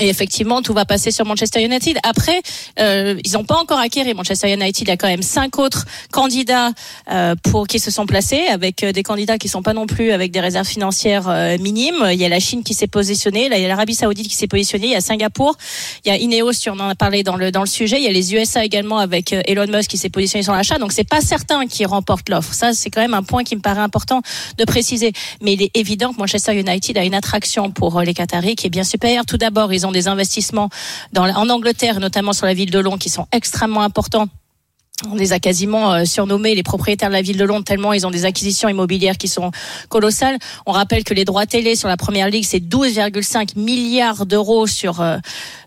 Et 0.00 0.08
effectivement, 0.08 0.62
tout 0.62 0.72
va 0.72 0.84
passer 0.86 1.10
sur 1.10 1.26
Manchester 1.26 1.62
United. 1.62 1.98
Après, 2.02 2.40
euh, 2.80 3.20
ils 3.24 3.32
n'ont 3.32 3.44
pas 3.44 3.56
encore 3.56 3.78
acquéri 3.78 4.14
Manchester 4.14 4.52
United. 4.52 4.86
Il 4.86 4.88
y 4.88 4.90
a 4.90 4.96
quand 4.96 5.08
même 5.08 5.22
cinq 5.22 5.58
autres 5.58 5.84
candidats 6.10 6.70
euh, 7.10 7.34
pour 7.42 7.66
qui 7.66 7.78
se 7.78 7.90
sont 7.90 8.06
placés, 8.06 8.46
avec 8.46 8.84
euh, 8.84 8.92
des 8.92 9.02
candidats 9.02 9.36
qui 9.36 9.48
sont 9.48 9.62
pas 9.62 9.74
non 9.74 9.86
plus 9.86 10.12
avec 10.12 10.32
des 10.32 10.40
réserves 10.40 10.66
financières 10.66 11.28
euh, 11.28 11.58
minimes. 11.58 12.08
Il 12.10 12.18
y 12.18 12.24
a 12.24 12.28
la 12.28 12.40
Chine 12.40 12.62
qui 12.62 12.74
s'est 12.74 12.86
positionnée, 12.86 13.48
là 13.48 13.58
il 13.58 13.62
y 13.62 13.64
a 13.64 13.68
l'Arabie 13.68 13.94
Saoudite 13.94 14.28
qui 14.28 14.34
s'est 14.34 14.46
positionnée, 14.46 14.86
il 14.86 14.92
y 14.92 14.96
a 14.96 15.00
Singapour, 15.00 15.56
il 16.04 16.08
y 16.08 16.10
a 16.10 16.16
Ineos, 16.16 16.52
si 16.52 16.70
on 16.70 16.74
en 16.74 16.88
a 16.88 16.94
parlé 16.94 17.22
dans 17.22 17.36
le 17.36 17.52
dans 17.52 17.60
le 17.60 17.66
sujet. 17.66 17.98
Il 17.98 18.04
y 18.04 18.08
a 18.08 18.12
les 18.12 18.34
USA 18.34 18.64
également 18.64 18.98
avec 18.98 19.32
euh, 19.32 19.42
Elon 19.46 19.66
Musk 19.66 19.90
qui 19.90 19.98
s'est 19.98 20.08
positionné 20.08 20.42
sur 20.42 20.52
l'achat. 20.52 20.78
Donc 20.78 20.92
c'est 20.92 21.08
pas 21.08 21.20
certain 21.20 21.66
qui 21.66 21.84
remporte 21.84 22.28
l'offre. 22.28 22.54
Ça 22.54 22.72
c'est 22.72 22.90
quand 22.90 23.00
même 23.00 23.14
un 23.14 23.22
point 23.22 23.44
qui 23.44 23.56
me 23.56 23.60
paraît 23.60 23.80
important 23.80 24.22
de 24.58 24.64
préciser. 24.64 25.12
Mais 25.42 25.52
il 25.52 25.62
est 25.62 25.76
évident 25.76 26.12
que 26.12 26.18
Manchester 26.18 26.58
United 26.58 26.96
a 26.96 27.04
une 27.04 27.14
attraction 27.14 27.70
pour 27.70 27.98
euh, 27.98 28.04
les 28.04 28.14
Qataris 28.14 28.56
qui 28.56 28.66
est 28.66 28.70
bien 28.70 28.84
supérieure. 28.84 29.26
Tout 29.26 29.36
d'abord, 29.36 29.72
ont 29.86 29.92
des 29.92 30.08
investissements 30.08 30.68
en 31.16 31.48
Angleterre, 31.48 31.96
et 31.96 32.00
notamment 32.00 32.32
sur 32.32 32.46
la 32.46 32.54
ville 32.54 32.70
de 32.70 32.78
Londres, 32.78 32.98
qui 32.98 33.10
sont 33.10 33.26
extrêmement 33.32 33.82
importants. 33.82 34.28
On 35.10 35.14
les 35.16 35.32
a 35.32 35.40
quasiment 35.40 35.92
euh, 35.92 36.04
surnommés 36.04 36.54
les 36.54 36.62
propriétaires 36.62 37.08
de 37.08 37.14
la 37.14 37.22
ville 37.22 37.36
de 37.36 37.44
Londres 37.44 37.64
tellement 37.64 37.92
ils 37.92 38.06
ont 38.06 38.10
des 38.10 38.24
acquisitions 38.24 38.68
immobilières 38.68 39.16
qui 39.16 39.26
sont 39.26 39.50
colossales. 39.88 40.38
On 40.66 40.72
rappelle 40.72 41.02
que 41.02 41.14
les 41.14 41.24
droits 41.24 41.46
télé 41.46 41.74
sur 41.74 41.88
la 41.88 41.96
première 41.96 42.28
ligue 42.28 42.44
c'est 42.44 42.60
12,5 42.60 43.58
milliards 43.58 44.26
d'euros 44.26 44.66
sur 44.66 45.00
euh, 45.00 45.16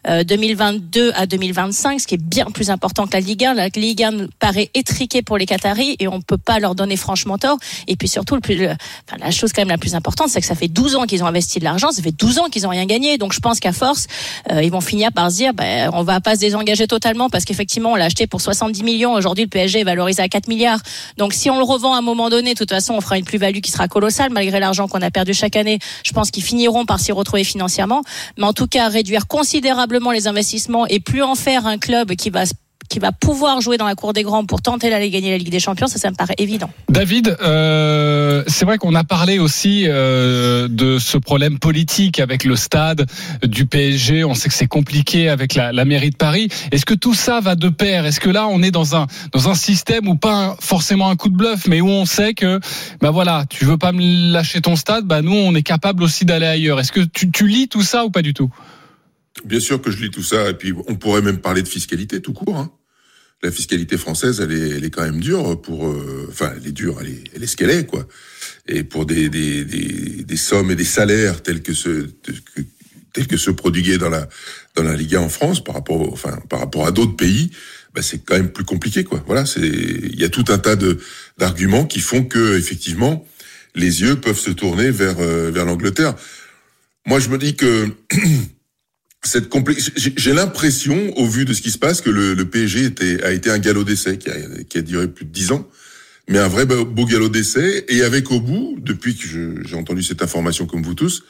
euh, 0.08 0.24
2022 0.24 1.12
à 1.16 1.26
2025, 1.26 2.00
ce 2.00 2.08
qui 2.08 2.16
est 2.16 2.22
bien 2.22 2.46
plus 2.46 2.70
important 2.70 3.08
que 3.08 3.14
la 3.14 3.20
Ligue 3.20 3.44
1. 3.44 3.54
La 3.56 3.70
Ligue 3.70 4.04
1 4.04 4.12
nous 4.12 4.28
paraît 4.40 4.70
étriquée 4.74 5.22
pour 5.22 5.38
les 5.38 5.46
Qataris 5.46 5.96
et 6.00 6.08
on 6.08 6.22
peut 6.22 6.38
pas 6.38 6.60
leur 6.60 6.76
donner 6.76 6.96
franchement 6.96 7.38
tort. 7.38 7.58
Et 7.88 7.96
puis 7.96 8.08
surtout, 8.08 8.36
le 8.36 8.42
plus, 8.42 8.66
enfin, 8.66 9.18
la 9.20 9.32
chose 9.32 9.52
quand 9.52 9.62
même 9.62 9.70
la 9.70 9.78
plus 9.78 9.96
importante, 9.96 10.30
c'est 10.30 10.42
que 10.42 10.46
ça 10.46 10.56
fait 10.56 10.68
12 10.68 10.96
ans 10.96 11.06
qu'ils 11.06 11.24
ont 11.24 11.28
investi 11.28 11.60
de 11.60 11.64
l'argent, 11.64 11.92
ça 11.92 12.04
fait 12.04 12.12
12 12.12 12.40
ans 12.40 12.50
qu'ils 12.50 12.68
ont 12.68 12.70
rien 12.70 12.86
gagné. 12.86 13.18
Donc 13.18 13.34
je 13.34 13.40
pense 13.40 13.60
qu'à 13.60 13.74
force, 13.74 14.06
euh, 14.52 14.62
ils 14.62 14.72
vont 14.72 14.82
finir 14.82 15.12
par 15.12 15.32
se 15.32 15.38
dire, 15.38 15.54
ben, 15.54 15.90
on 15.94 16.04
va 16.04 16.22
pas 16.22 16.36
se 16.36 16.42
désengager 16.42 16.88
totalement 16.88 17.30
parce 17.30 17.46
qu'effectivement, 17.46 17.94
on 17.94 17.96
l'a 17.96 18.06
acheté 18.06 18.28
pour 18.28 18.42
70 18.42 18.84
millions. 18.84 19.15
Aujourd'hui, 19.16 19.46
le 19.46 19.50
PSG 19.50 19.82
est 19.82 19.84
valorisé 19.84 20.22
à 20.22 20.28
4 20.28 20.48
milliards. 20.48 20.80
Donc 21.18 21.34
si 21.34 21.50
on 21.50 21.58
le 21.58 21.64
revend 21.64 21.94
à 21.94 21.98
un 21.98 22.02
moment 22.02 22.30
donné, 22.30 22.54
de 22.54 22.58
toute 22.58 22.70
façon, 22.70 22.94
on 22.94 23.02
fera 23.02 23.18
une 23.18 23.26
plus-value 23.26 23.60
qui 23.60 23.72
sera 23.72 23.88
colossale 23.88 24.32
malgré 24.32 24.60
l'argent 24.60 24.88
qu'on 24.88 25.02
a 25.02 25.12
perdu 25.12 25.34
chaque 25.34 25.56
année. 25.56 25.80
Je 26.04 26.12
pense 26.12 26.32
qu'ils 26.32 26.44
finiront 26.44 26.86
par 26.86 27.00
s'y 27.00 27.12
retrouver 27.12 27.44
financièrement. 27.44 28.04
Mais 28.38 28.46
en 28.46 28.54
tout 28.54 28.68
cas, 28.68 28.90
réduire 28.90 29.28
considérablement 29.28 30.12
les 30.12 30.28
investissements 30.28 30.86
et 30.88 31.00
plus 31.00 31.24
en 31.24 31.36
faire 31.36 31.66
un 31.66 31.78
club 31.78 32.14
qui 32.16 32.30
va 32.30 32.44
qui 32.90 33.00
va 33.00 33.12
pouvoir 33.12 33.62
jouer 33.62 33.78
dans 33.78 33.86
la 33.86 33.96
cour 33.96 34.14
des 34.14 34.24
grands 34.24 34.46
pour 34.46 34.62
tenter 34.62 34.90
d'aller 34.90 35.10
gagner 35.10 35.32
la 35.32 35.38
Ligue 35.38 35.50
des 35.50 35.60
Champions, 35.60 35.88
ça, 35.88 36.00
ça 36.00 36.10
me 36.10 36.16
paraît 36.16 36.36
évident. 36.38 36.70
David, 36.90 37.36
euh, 37.42 38.44
c'est 38.48 38.66
vrai 38.66 38.78
qu'on 38.78 38.96
a 38.96 39.04
parlé 39.04 39.40
aussi 39.40 39.86
euh, 39.88 40.68
de 40.70 41.00
ce 41.00 41.18
problème 41.18 41.60
politique 41.60 42.20
avec 42.20 42.44
le 42.44 42.56
stade 42.56 43.06
du 43.44 43.66
PSG. 43.66 44.24
On 44.24 44.34
sait 44.34 44.50
que 44.50 44.56
c'est 44.56 44.68
compliqué 44.68 45.30
avec 45.30 45.56
la, 45.56 45.86
mairie 45.86 46.10
de 46.10 46.16
Paris. 46.16 46.50
Est-ce 46.72 46.86
que 46.86 46.94
tout 46.94 47.14
ça 47.14 47.40
va 47.40 47.56
de 47.56 47.70
pair? 47.70 48.06
Est-ce 48.06 48.20
que 48.20 48.30
là, 48.30 48.48
on 48.48 48.62
est 48.64 48.72
dans 48.72 48.96
un 48.96 49.08
dans 49.32 49.50
un 49.50 49.56
système 49.56 50.08
où 50.08 50.16
pas 50.16 50.56
forcément 50.60 51.10
un 51.10 51.16
coup 51.16 51.30
de 51.30 51.36
bluff, 51.36 51.68
mais 51.68 51.82
où 51.82 51.88
on 51.88 52.06
sait 52.06 52.34
que 52.34 52.60
bah 53.02 53.12
voilà, 53.12 53.46
tu 53.50 53.66
veux 53.66 53.78
pas 53.78 53.92
me 53.92 54.32
lâcher 54.32 54.62
ton 54.62 54.76
stade, 54.76 55.06
bah 55.06 55.22
nous, 55.22 55.34
on 55.34 55.54
est 55.54 55.64
capable 55.64 56.04
aussi 56.04 56.26
d'aller 56.26 56.48
ailleurs. 56.48 56.80
Est-ce 56.80 56.92
que 56.92 57.02
tu, 57.02 57.30
tu 57.32 57.48
lis 57.48 57.68
tout 57.68 57.84
ça 57.84 58.06
ou 58.06 58.10
pas 58.10 58.22
du 58.22 58.34
tout? 58.34 58.50
Bien 59.44 59.60
sûr 59.60 59.82
que 59.82 59.92
je 59.92 60.02
lis 60.02 60.12
tout 60.12 60.24
ça, 60.24 60.50
et 60.50 60.54
puis 60.54 60.74
on 60.88 60.96
pourrait 60.96 61.22
même 61.22 61.40
parler 61.40 61.62
de 61.62 61.68
fiscalité 61.68 62.22
tout 62.22 62.34
court. 62.34 62.58
Hein. 62.58 62.72
La 63.44 63.52
fiscalité 63.52 63.98
française, 63.98 64.40
elle 64.42 64.54
est, 64.54 64.70
elle 64.78 64.86
est 64.86 64.90
quand 64.90 65.04
même 65.04 65.20
dure 65.20 65.62
pour, 65.62 65.88
euh, 65.88 66.28
enfin, 66.30 66.54
elle 66.56 66.68
est 66.68 66.72
dure, 66.72 66.98
elle 67.02 67.10
est, 67.10 67.24
elle 67.36 67.44
est 67.44 67.48
ce 67.48 67.58
qu'elle 67.58 67.70
est, 67.70 67.86
quoi. 67.86 68.08
Et 68.68 68.84
pour 68.84 69.06
des, 69.06 69.30
des, 69.30 69.66
des, 69.66 70.24
des 70.24 70.38
sommes 70.38 70.72
et 70.72 70.76
des 70.76 70.86
salaires 70.86 71.44
tels 71.44 71.62
que 71.62 71.74
ceux, 71.74 72.08
tels 73.14 73.28
que 73.28 73.38
ceux 73.38 73.54
prodigués 73.54 73.98
dans 73.98 74.10
la, 74.10 74.28
dans 74.76 74.84
la 74.84 74.96
Liga 74.96 75.22
en 75.22 75.30
France, 75.30 75.64
par 75.64 75.76
rapport, 75.76 76.12
enfin, 76.12 76.40
par 76.50 76.60
rapport 76.60 76.88
à 76.88 76.92
d'autres 76.92 77.16
pays, 77.16 77.52
bah, 77.94 78.02
c'est 78.02 78.24
quand 78.26 78.36
même 78.36 78.52
plus 78.52 78.66
compliqué, 78.66 79.04
quoi. 79.04 79.24
Voilà, 79.28 79.46
c'est, 79.46 79.62
il 79.62 80.20
y 80.20 80.24
a 80.24 80.30
tout 80.30 80.46
un 80.50 80.58
tas 80.58 80.76
de 80.76 81.00
d'arguments 81.38 81.86
qui 81.86 82.00
font 82.00 82.24
que, 82.24 82.58
effectivement, 82.58 83.26
les 83.76 84.02
yeux 84.02 84.16
peuvent 84.16 84.40
se 84.40 84.52
tourner 84.52 84.92
vers, 84.92 85.20
euh, 85.20 85.52
vers 85.52 85.66
l'Angleterre. 85.66 86.16
Moi, 87.06 87.20
je 87.20 87.30
me 87.30 87.38
dis 87.38 87.56
que 87.56 87.90
cette 89.28 89.50
j'ai 89.96 90.34
l'impression, 90.34 91.18
au 91.18 91.28
vu 91.28 91.46
de 91.46 91.54
ce 91.54 91.62
qui 91.62 91.72
se 91.72 91.78
passe, 91.78 92.02
que 92.02 92.10
le, 92.10 92.46
PSG 92.46 92.94
a 93.24 93.32
été 93.32 93.50
un 93.50 93.60
galop 93.60 93.84
d'essai 93.84 94.18
qui 94.18 94.30
a, 94.78 94.82
duré 94.82 95.08
plus 95.08 95.26
de 95.26 95.32
dix 95.32 95.52
ans, 95.52 95.68
mais 96.28 96.40
un 96.40 96.48
vrai 96.48 96.66
beau, 96.66 97.06
galop 97.06 97.30
d'essai, 97.30 97.86
et 97.88 98.04
avec 98.04 98.32
au 98.32 98.40
bout, 98.40 98.78
depuis 98.80 99.16
que 99.16 99.28
j'ai 99.28 99.76
entendu 99.76 100.04
cette 100.04 100.22
information 100.22 100.66
comme 100.66 100.84
vous 100.84 100.96
tous, 100.96 101.24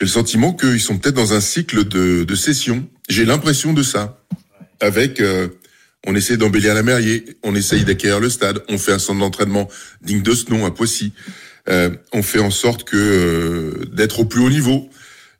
j'ai 0.00 0.06
le 0.06 0.10
sentiment 0.10 0.52
qu'ils 0.54 0.80
sont 0.80 0.98
peut-être 0.98 1.14
dans 1.14 1.34
un 1.34 1.40
cycle 1.40 1.84
de, 1.84 2.24
de 2.24 2.34
session. 2.34 2.88
J'ai 3.08 3.24
l'impression 3.24 3.72
de 3.72 3.82
ça. 3.82 4.20
Avec, 4.80 5.20
euh, 5.20 5.48
on 6.06 6.14
essaie 6.14 6.36
d'embellir 6.36 6.74
la 6.74 6.82
mairie, 6.82 7.24
on 7.42 7.54
essaye 7.54 7.84
d'acquérir 7.84 8.20
le 8.20 8.28
stade, 8.28 8.62
on 8.68 8.76
fait 8.76 8.92
un 8.92 8.98
centre 8.98 9.20
d'entraînement 9.20 9.68
digne 10.02 10.22
de 10.22 10.34
ce 10.34 10.50
nom 10.50 10.66
à 10.66 10.70
Poissy, 10.70 11.12
euh, 11.68 11.90
on 12.12 12.22
fait 12.22 12.40
en 12.40 12.50
sorte 12.50 12.84
que 12.84 12.96
euh, 12.96 13.84
d'être 13.92 14.20
au 14.20 14.24
plus 14.24 14.40
haut 14.40 14.50
niveau. 14.50 14.90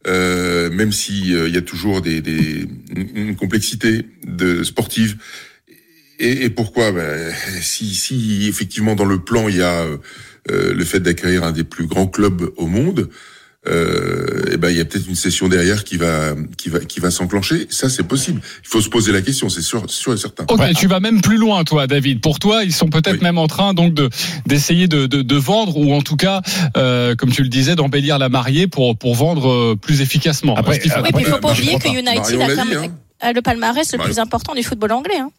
Euh, 0.06 0.68
même 0.70 0.92
si 0.92 1.34
euh, 1.34 1.48
il 1.48 1.54
y 1.54 1.56
a 1.56 1.62
toujours 1.62 2.02
des, 2.02 2.20
des 2.20 2.68
une 2.94 3.36
complexité 3.36 4.04
de 4.26 4.62
sportive. 4.62 5.16
Et, 6.18 6.44
et 6.44 6.50
pourquoi? 6.50 6.92
Ben, 6.92 7.32
si, 7.62 7.94
si 7.94 8.46
effectivement 8.46 8.94
dans 8.96 9.06
le 9.06 9.24
plan 9.24 9.48
il 9.48 9.56
y 9.56 9.62
a 9.62 9.82
euh, 9.82 9.96
euh, 10.50 10.74
le 10.74 10.84
fait 10.84 11.00
d'accueillir 11.00 11.42
un 11.42 11.52
des 11.52 11.64
plus 11.64 11.86
grands 11.86 12.06
clubs 12.06 12.52
au 12.56 12.66
monde, 12.66 13.08
euh, 14.54 14.56
et 14.56 14.58
ben 14.58 14.70
il 14.70 14.76
y 14.76 14.80
a 14.80 14.84
peut-être 14.84 15.08
une 15.08 15.14
session 15.14 15.48
derrière 15.48 15.84
qui 15.84 15.96
va 15.96 16.34
qui 16.56 16.68
va 16.68 16.80
qui 16.80 17.00
va 17.00 17.10
s'enclencher. 17.10 17.66
Ça 17.70 17.88
c'est 17.88 18.04
possible. 18.04 18.40
Il 18.62 18.68
faut 18.68 18.80
se 18.80 18.88
poser 18.88 19.12
la 19.12 19.22
question, 19.22 19.48
c'est 19.48 19.62
sûr 19.62 19.88
sûr 19.88 20.12
et 20.14 20.16
certain. 20.16 20.44
Ok, 20.48 20.60
tu 20.74 20.86
vas 20.86 21.00
même 21.00 21.20
plus 21.20 21.36
loin, 21.36 21.64
toi, 21.64 21.86
David. 21.86 22.20
Pour 22.20 22.38
toi, 22.38 22.64
ils 22.64 22.72
sont 22.72 22.88
peut-être 22.88 23.22
même 23.22 23.38
en 23.38 23.46
train 23.46 23.74
donc 23.74 23.94
de 23.94 24.08
d'essayer 24.46 24.88
de, 24.88 25.06
de, 25.06 25.22
de 25.22 25.36
vendre 25.36 25.76
ou 25.76 25.92
en 25.92 26.02
tout 26.02 26.16
cas, 26.16 26.42
euh, 26.76 27.14
comme 27.14 27.30
tu 27.30 27.42
le 27.42 27.48
disais, 27.48 27.76
d'embellir 27.76 28.18
la 28.18 28.28
mariée 28.28 28.66
pour 28.66 28.96
pour 28.96 29.14
vendre 29.14 29.48
euh, 29.50 29.76
plus 29.80 30.00
efficacement. 30.00 30.56
Après. 30.56 30.74
Oui, 30.74 30.78
puis 30.78 30.88
il 30.88 30.92
faut 30.92 31.38
pas 31.38 31.48
Marion 31.48 31.76
oublier 31.76 31.78
que 31.78 31.88
United 31.88 32.36
dit, 32.36 32.42
a 32.42 32.56
quand 32.56 32.62
hein. 32.62 32.88
a 33.20 33.32
le 33.32 33.42
palmarès 33.42 33.92
le 33.92 33.98
plus 33.98 34.18
important 34.18 34.54
du 34.54 34.62
football 34.62 34.92
anglais. 34.92 35.18
Hein. 35.18 35.30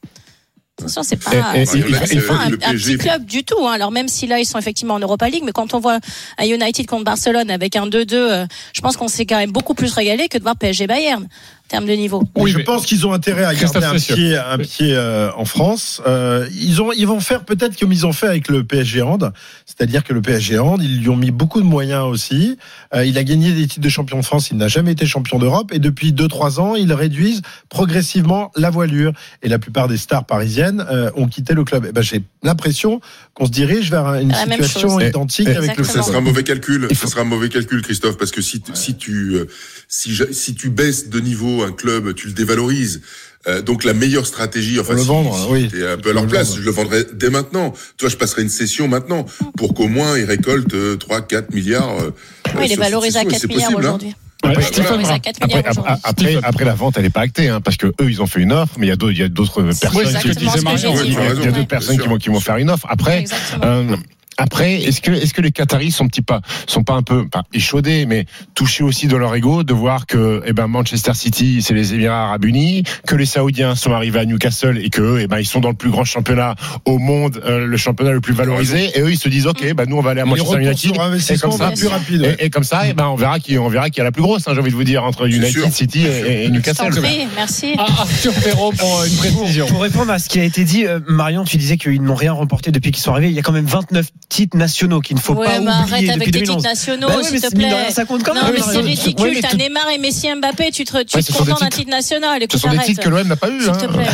Attention, 0.77 1.03
c'est 1.03 1.15
pas, 1.23 1.31
Et- 1.55 1.61
et- 1.61 1.65
il- 1.73 1.85
il- 2.11 2.19
faut- 2.19 2.33
un, 2.33 2.49
petit 2.51 2.97
club 2.97 3.25
du 3.25 3.45
tout. 3.45 3.65
Hein. 3.65 3.71
Alors 3.71 3.91
même 3.91 4.09
si 4.09 4.27
là 4.27 4.39
ils 4.39 4.45
sont 4.45 4.59
effectivement 4.59 4.95
en 4.95 4.99
Europa 4.99 5.29
League, 5.29 5.43
mais 5.45 5.53
quand 5.53 5.73
on 5.73 5.79
voit 5.79 5.99
un 6.37 6.45
United 6.45 6.85
contre 6.85 7.05
Barcelone 7.05 7.49
avec 7.49 7.77
un 7.77 7.87
2-2, 7.87 8.13
euh, 8.13 8.45
je 8.73 8.81
pense 8.81 8.97
qu'on 8.97 9.07
s'est 9.07 9.25
quand 9.25 9.37
même 9.37 9.51
beaucoup 9.51 9.73
plus 9.73 9.93
régalé 9.93 10.27
que 10.27 10.37
de 10.37 10.43
voir 10.43 10.57
PSG 10.57 10.85
Bayern 10.85 11.23
en 11.23 11.67
termes 11.69 11.85
de 11.87 11.93
niveau. 11.93 12.21
Oui, 12.35 12.51
je 12.51 12.59
pense 12.59 12.85
qu'ils 12.85 13.07
ont 13.07 13.13
intérêt 13.13 13.45
à 13.45 13.55
garder 13.55 13.83
un 13.85 13.95
pied, 13.95 14.37
un 14.37 14.57
pied 14.59 14.93
euh, 14.93 15.31
en 15.35 15.45
France. 15.45 15.99
Euh, 16.05 16.47
ils 16.53 16.79
ont, 16.81 16.91
ils 16.91 17.07
vont 17.07 17.19
faire 17.21 17.43
peut-être 17.45 17.79
comme 17.79 17.91
ils 17.93 18.05
ont 18.05 18.13
fait 18.13 18.27
avec 18.27 18.49
le 18.49 18.63
PSG 18.65 19.01
Hand, 19.01 19.31
c'est-à-dire 19.65 20.03
que 20.03 20.13
le 20.13 20.21
PSG 20.21 20.59
Hand, 20.59 20.81
ils 20.83 20.99
lui 20.99 21.09
ont 21.09 21.15
mis 21.15 21.31
beaucoup 21.31 21.61
de 21.61 21.65
moyens 21.65 22.03
aussi. 22.03 22.57
Euh, 22.93 23.03
il 23.05 23.17
a 23.17 23.23
gagné 23.23 23.51
des 23.53 23.65
titres 23.65 23.79
de 23.81 23.89
champion 23.89 24.19
de 24.19 24.25
France, 24.25 24.49
il 24.51 24.57
n'a 24.57 24.67
jamais 24.67 24.91
été 24.91 25.05
champion 25.07 25.39
d'Europe, 25.39 25.71
et 25.73 25.79
depuis 25.79 26.11
2-3 26.11 26.59
ans, 26.59 26.75
ils 26.75 26.91
réduisent 26.93 27.41
progressivement 27.69 28.51
la 28.55 28.69
voilure. 28.69 29.13
Et 29.41 29.47
la 29.49 29.57
plupart 29.57 29.87
des 29.87 29.97
stars 29.97 30.25
parisiennes 30.25 30.64
euh, 30.73 31.09
ont 31.15 31.27
quitté 31.27 31.53
le 31.53 31.63
club. 31.63 31.85
Et 31.85 31.91
ben, 31.91 32.01
j'ai 32.01 32.21
l'impression 32.43 32.99
qu'on 33.33 33.45
se 33.45 33.51
dirige 33.51 33.89
vers 33.91 34.15
une 34.15 34.29
La 34.29 34.45
situation 34.45 34.99
identique 34.99 35.47
Et- 35.47 35.55
avec 35.55 35.75
le 35.77 35.79
Exactement. 35.83 36.03
Ça 36.03 36.07
sera 36.09 36.17
un 36.17 36.21
mauvais 36.21 36.43
calcul. 36.43 36.87
Ça 36.93 37.07
sera 37.07 37.21
un 37.21 37.25
mauvais 37.25 37.49
calcul, 37.49 37.81
Christophe, 37.81 38.17
parce 38.17 38.31
que 38.31 38.41
si 38.41 38.61
tu- 38.61 38.71
si 38.75 38.95
tu 38.95 39.35
euh, 39.35 39.45
si 39.87 40.55
tu 40.55 40.69
baisses 40.69 41.09
de 41.09 41.19
niveau 41.19 41.63
un 41.63 41.71
club, 41.71 42.13
tu 42.15 42.27
le 42.27 42.33
dévalorises. 42.33 43.01
Euh, 43.47 43.61
donc 43.61 43.83
la 43.83 43.93
meilleure 43.93 44.25
stratégie, 44.25 44.79
enfin 44.79 44.93
le 44.93 45.01
si, 45.01 45.05
vendre, 45.07 45.37
si 45.37 45.51
oui. 45.51 45.67
t'es 45.71 45.85
un 45.87 45.97
peu 45.97 46.09
à 46.09 46.13
leur 46.13 46.25
place, 46.25 46.47
vendre. 46.49 46.61
je 46.61 46.65
le 46.65 46.71
vendrais 46.71 47.05
dès 47.13 47.29
maintenant. 47.29 47.73
Toi, 47.97 48.09
je 48.09 48.15
passerai 48.17 48.41
une 48.41 48.49
session 48.49 48.87
maintenant 48.87 49.27
pour 49.55 49.75
qu'au 49.75 49.87
moins 49.87 50.17
ils 50.17 50.25
récoltent 50.25 50.73
euh, 50.73 50.95
3 50.95 51.21
4 51.21 51.53
milliards. 51.53 51.91
euh, 52.01 52.09
Oui, 52.57 52.63
il 52.65 52.71
est 52.71 52.75
valorisé 52.75 53.19
à 53.19 53.21
cette 53.21 53.29
4 53.29 53.41
session, 53.41 53.57
et 53.57 53.61
c'est 53.61 53.75
milliards 53.77 53.93
hein. 54.03 54.13
Aujourd'hui. 54.45 54.63
Ouais, 54.63 54.63
Stephen 54.63 55.01
voilà. 55.01 55.19
Valorisé 55.19 55.41
à 55.41 55.47
Brun. 55.47 55.61
4 55.61 55.99
Après, 56.03 56.35
après, 56.35 56.35
après, 56.43 56.65
la 56.65 56.73
vente, 56.73 56.97
elle 56.97 57.03
n'est 57.03 57.09
pas 57.09 57.21
actée, 57.21 57.49
hein, 57.49 57.61
parce 57.61 57.77
que 57.77 57.87
eux, 57.87 58.09
ils 58.09 58.21
ont 58.21 58.27
fait 58.27 58.41
une 58.41 58.53
offre, 58.53 58.75
mais 58.77 58.87
il 58.87 58.89
y 58.89 58.93
a 58.93 58.95
d'autres, 58.95 59.13
il 59.13 59.19
y 59.19 59.23
a 59.23 59.29
d'autres 59.29 59.61
personnes, 59.63 60.17
qui, 60.17 60.29
il 60.29 61.13
y 61.13 61.47
a 61.47 61.51
d'autres 61.51 61.67
personnes 61.67 61.97
qui 61.97 62.07
vont, 62.07 62.17
qui 62.17 62.29
vont 62.29 62.39
faire 62.39 62.57
une 62.57 62.69
offre. 62.69 62.85
Après, 62.89 63.25
euh, 63.63 63.95
après, 64.37 64.81
est-ce 64.81 65.01
que, 65.01 65.11
est-ce 65.11 65.33
que 65.33 65.41
les 65.41 65.51
Qataris 65.51 65.91
sont 65.91 66.07
petit 66.07 66.21
pas, 66.21 66.41
sont 66.67 66.83
pas 66.83 66.93
un 66.93 67.03
peu, 67.03 67.27
pas 67.27 67.43
échaudés, 67.53 68.05
mais 68.05 68.25
touchés 68.53 68.83
aussi 68.83 69.07
de 69.07 69.15
leur 69.15 69.33
ego 69.35 69.63
de 69.63 69.73
voir 69.73 70.05
que, 70.05 70.41
eh 70.45 70.53
ben, 70.53 70.67
Manchester 70.67 71.13
City, 71.13 71.61
c'est 71.61 71.73
les 71.73 71.93
Émirats 71.93 72.25
Arabes 72.25 72.45
Unis, 72.45 72.83
que 73.07 73.15
les 73.15 73.25
Saoudiens 73.25 73.75
sont 73.75 73.91
arrivés 73.91 74.19
à 74.19 74.25
Newcastle 74.25 74.77
et 74.77 74.89
que, 74.89 75.01
eux, 75.01 75.19
eh 75.21 75.27
ben, 75.27 75.39
ils 75.39 75.45
sont 75.45 75.61
dans 75.61 75.69
le 75.69 75.75
plus 75.75 75.89
grand 75.89 76.03
championnat 76.03 76.55
au 76.85 76.97
monde, 76.97 77.41
euh, 77.45 77.65
le 77.65 77.77
championnat 77.77 78.11
le 78.11 78.21
plus 78.21 78.33
valorisé, 78.33 78.97
et 78.97 79.01
eux, 79.01 79.11
ils 79.11 79.17
se 79.17 79.29
disent, 79.29 79.47
ok, 79.47 79.73
ben, 79.73 79.85
nous, 79.87 79.97
on 79.97 80.01
va 80.01 80.11
aller 80.11 80.21
à 80.21 80.25
Manchester 80.25 80.57
United. 80.57 80.77
sur 80.77 80.95
Et 80.95 80.99
investissement 80.99 81.49
comme 81.49 81.57
ça, 81.59 81.71
plus 81.71 81.87
rapide. 81.87 82.21
ouais. 82.21 82.35
et, 82.39 82.45
et 82.45 82.49
comme 82.49 82.63
ça, 82.63 82.81
eh 82.87 82.93
ben, 82.93 83.07
on 83.07 83.15
verra 83.15 83.39
qui, 83.39 83.57
on 83.57 83.69
verra 83.69 83.89
qui 83.89 84.01
a 84.01 84.03
la 84.03 84.11
plus 84.11 84.23
grosse, 84.23 84.47
hein, 84.47 84.51
j'ai 84.53 84.59
envie 84.59 84.71
de 84.71 84.75
vous 84.75 84.83
dire, 84.83 85.03
entre 85.03 85.27
United. 85.27 85.71
City 85.71 86.05
et, 86.05 86.49
Newcastle. 86.49 86.89
prie, 86.89 87.27
merci. 87.35 87.73
Ah, 87.77 87.85
Arthur 87.99 88.33
Perrault 88.33 88.71
pour 88.71 88.99
euh, 88.99 89.05
une 89.05 89.15
précision. 89.15 89.65
Pour 89.67 89.81
répondre 89.81 90.11
à 90.11 90.19
ce 90.19 90.29
qui 90.29 90.39
a 90.39 90.43
été 90.43 90.63
dit, 90.63 90.85
euh, 90.85 90.99
Marion, 91.07 91.43
tu 91.43 91.57
disais 91.57 91.77
qu'ils 91.77 92.01
n'ont 92.01 92.15
rien 92.15 92.33
remporté 92.33 92.71
depuis 92.71 92.91
qu'ils 92.91 93.03
sont 93.03 93.11
arrivés. 93.11 93.29
Il 93.29 93.35
y 93.35 93.39
a 93.39 93.41
quand 93.41 93.51
même 93.51 93.65
29 93.65 94.07
titres 94.29 94.57
nationaux 94.57 94.99
qu'il 95.01 95.15
ne 95.15 95.21
faut 95.21 95.33
Ouais, 95.33 95.45
pas 95.45 95.59
mais 95.59 95.67
oublier 95.67 95.71
arrête 95.73 96.01
depuis 96.01 96.09
avec 96.11 96.25
tes 96.25 96.31
2011. 96.39 96.55
titres 96.57 96.69
nationaux, 96.69 97.07
Bah 97.07 97.17
ouais, 97.17 97.23
s'il 97.23 97.41
te 97.41 97.55
plaît. 97.55 97.67
rien, 97.67 97.89
ça 97.91 98.05
compte 98.05 98.23
quand 98.23 98.33
non, 98.33 98.43
même, 98.43 98.53
mais 98.55 98.61
c'est 98.61 98.77
ridicule. 98.79 99.25
Ouais, 99.35 99.39
T'as 99.41 99.49
tout- 99.49 99.57
Neymar 99.57 99.89
et 99.93 99.97
Messi 99.97 100.27
Mbappé, 100.35 100.71
tu 100.71 100.83
te, 100.83 100.91
tu 101.03 101.15
Ouais, 101.17 101.21
te 101.23 101.31
ce 101.31 101.37
contentes 101.37 101.59
d'un 101.61 101.69
titre 101.69 101.89
national. 101.91 102.37
Ce 102.39 102.43
Écoute, 102.45 102.59
sont 102.59 102.69
des 102.69 102.77
titres 102.79 103.01
que 103.03 103.09
l'OM 103.09 103.27
n'a 103.27 103.35
pas 103.35 103.49
eu. 103.49 103.61
S'il 103.61 103.69
hein. 103.69 103.73
te 103.73 103.85
plaît. 103.85 104.07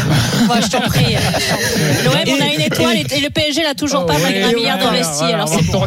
Ouais, 0.50 0.62
je 0.62 0.68
t'en 0.68 0.82
prie. 0.82 1.16
L'OM, 2.06 2.14
on 2.40 2.42
a 2.44 2.54
une 2.54 2.62
étoile 2.62 2.98
et 2.98 3.06
et 3.18 3.20
le 3.22 3.30
PSG 3.30 3.64
l'a 3.64 3.74
toujours 3.74 4.06
pas 4.06 4.18
malgré 4.20 4.44
un 4.44 4.54
milliard 4.54 4.78
d'investis. 4.78 5.22
Alors 5.22 5.48
c'est 5.50 5.66
bon. 5.66 5.84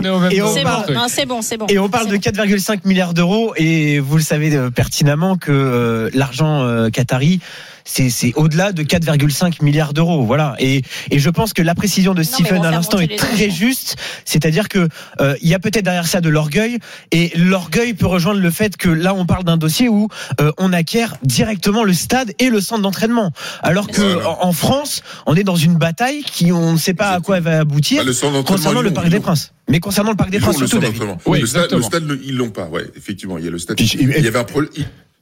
C'est 0.54 0.62
parle- 0.62 1.26
bon. 1.26 1.42
C'est. 1.42 1.56
Et 1.68 1.78
on 1.78 1.88
parle 1.88 2.06
de 2.08 2.16
bon. 2.16 2.20
4,5 2.20 2.80
milliards 2.84 3.14
d'euros 3.14 3.52
et 3.56 3.98
vous 3.98 4.16
le 4.16 4.22
savez 4.22 4.54
euh, 4.54 4.70
pertinemment 4.70 5.36
que 5.36 5.50
euh, 5.52 6.10
l'argent 6.14 6.62
euh, 6.62 6.88
qatari 6.90 7.40
c'est 7.84 8.32
au-delà 8.36 8.72
de 8.72 8.82
4,5 8.82 9.62
milliards 9.62 9.92
d'euros 9.92 10.24
voilà 10.24 10.56
et 10.58 10.82
et 11.10 11.18
je 11.18 11.28
pense 11.30 11.52
que 11.52 11.60
la 11.62 11.74
précision 11.74 12.14
de 12.14 12.22
Stephen 12.22 12.64
à 12.64 12.70
l'instant 12.70 12.98
est 12.98 13.16
très 13.18 13.50
juste 13.50 13.96
c'est-à-dire 14.24 14.68
que 14.68 14.88
euh, 15.20 15.36
il 15.42 15.48
y 15.48 15.54
a 15.54 15.58
peut-être 15.58 15.84
derrière 15.84 16.06
ça 16.06 16.20
de 16.22 16.28
l'orgueil 16.30 16.78
et 17.12 17.30
l'orgueil 17.36 17.92
peut 17.94 18.06
rejoindre 18.06 18.40
le 18.40 18.50
fait 18.50 18.76
que 18.78 18.88
là 18.88 19.14
on 19.14 19.26
parle 19.26 19.44
d'un 19.44 19.58
dossier 19.58 19.88
où 19.90 20.08
euh, 20.40 20.50
on 20.56 20.72
acquiert 20.72 21.16
directement 21.22 21.84
le 21.84 21.92
stade 21.92 22.32
et 22.38 22.48
le 22.48 22.60
centre 22.62 22.82
d'entraînement 22.82 23.32
alors 23.62 23.86
que 23.88 24.00
Voilà. 24.00 24.30
en, 24.30 24.48
en 24.48 24.52
France 24.52 25.02
on 25.26 25.34
est 25.36 25.44
dans 25.44 25.56
une 25.56 25.74
bataille 25.76 26.22
qui 26.22 26.52
on 26.52 26.72
ne 26.72 26.78
sait 26.78 26.94
pas 26.94 27.10
à 27.10 27.20
quoi 27.20 27.36
elle 27.36 27.42
va 27.42 27.60
aboutir 27.60 27.98
Bah, 27.98 28.04
le 28.06 28.12
centre 28.14 28.32
d'entraînement, 28.32 28.56
concernant 28.56 28.80
le 28.82 28.92
Parc 28.92 29.08
des. 29.10 29.20
Princes 29.20 29.52
mais 29.68 29.80
concernant 29.80 30.10
le 30.10 30.16
Parc 30.16 30.30
des 30.30 30.40
Princes 30.40 30.60
le 30.60 30.66
surtout 30.66 30.84
d'entraînement. 30.86 31.18
Oui, 31.26 31.40
le, 31.40 31.46
stade, 31.46 31.72
le 31.72 31.82
stade, 31.82 32.06
le- 32.06 32.20
ils 32.24 32.36
l'ont 32.36 32.50
pas. 32.50 32.66
Ouais, 32.66 32.84
effectivement, 32.96 33.38
il 33.38 33.44
y 33.44 33.48
a 33.48 33.50
le 33.50 33.58
stade. 33.58 33.78
Puis, 33.78 33.96
il 33.98 34.10
y 34.10 34.26
avait 34.28 34.38
un 34.38 34.44
pro- 34.44 34.60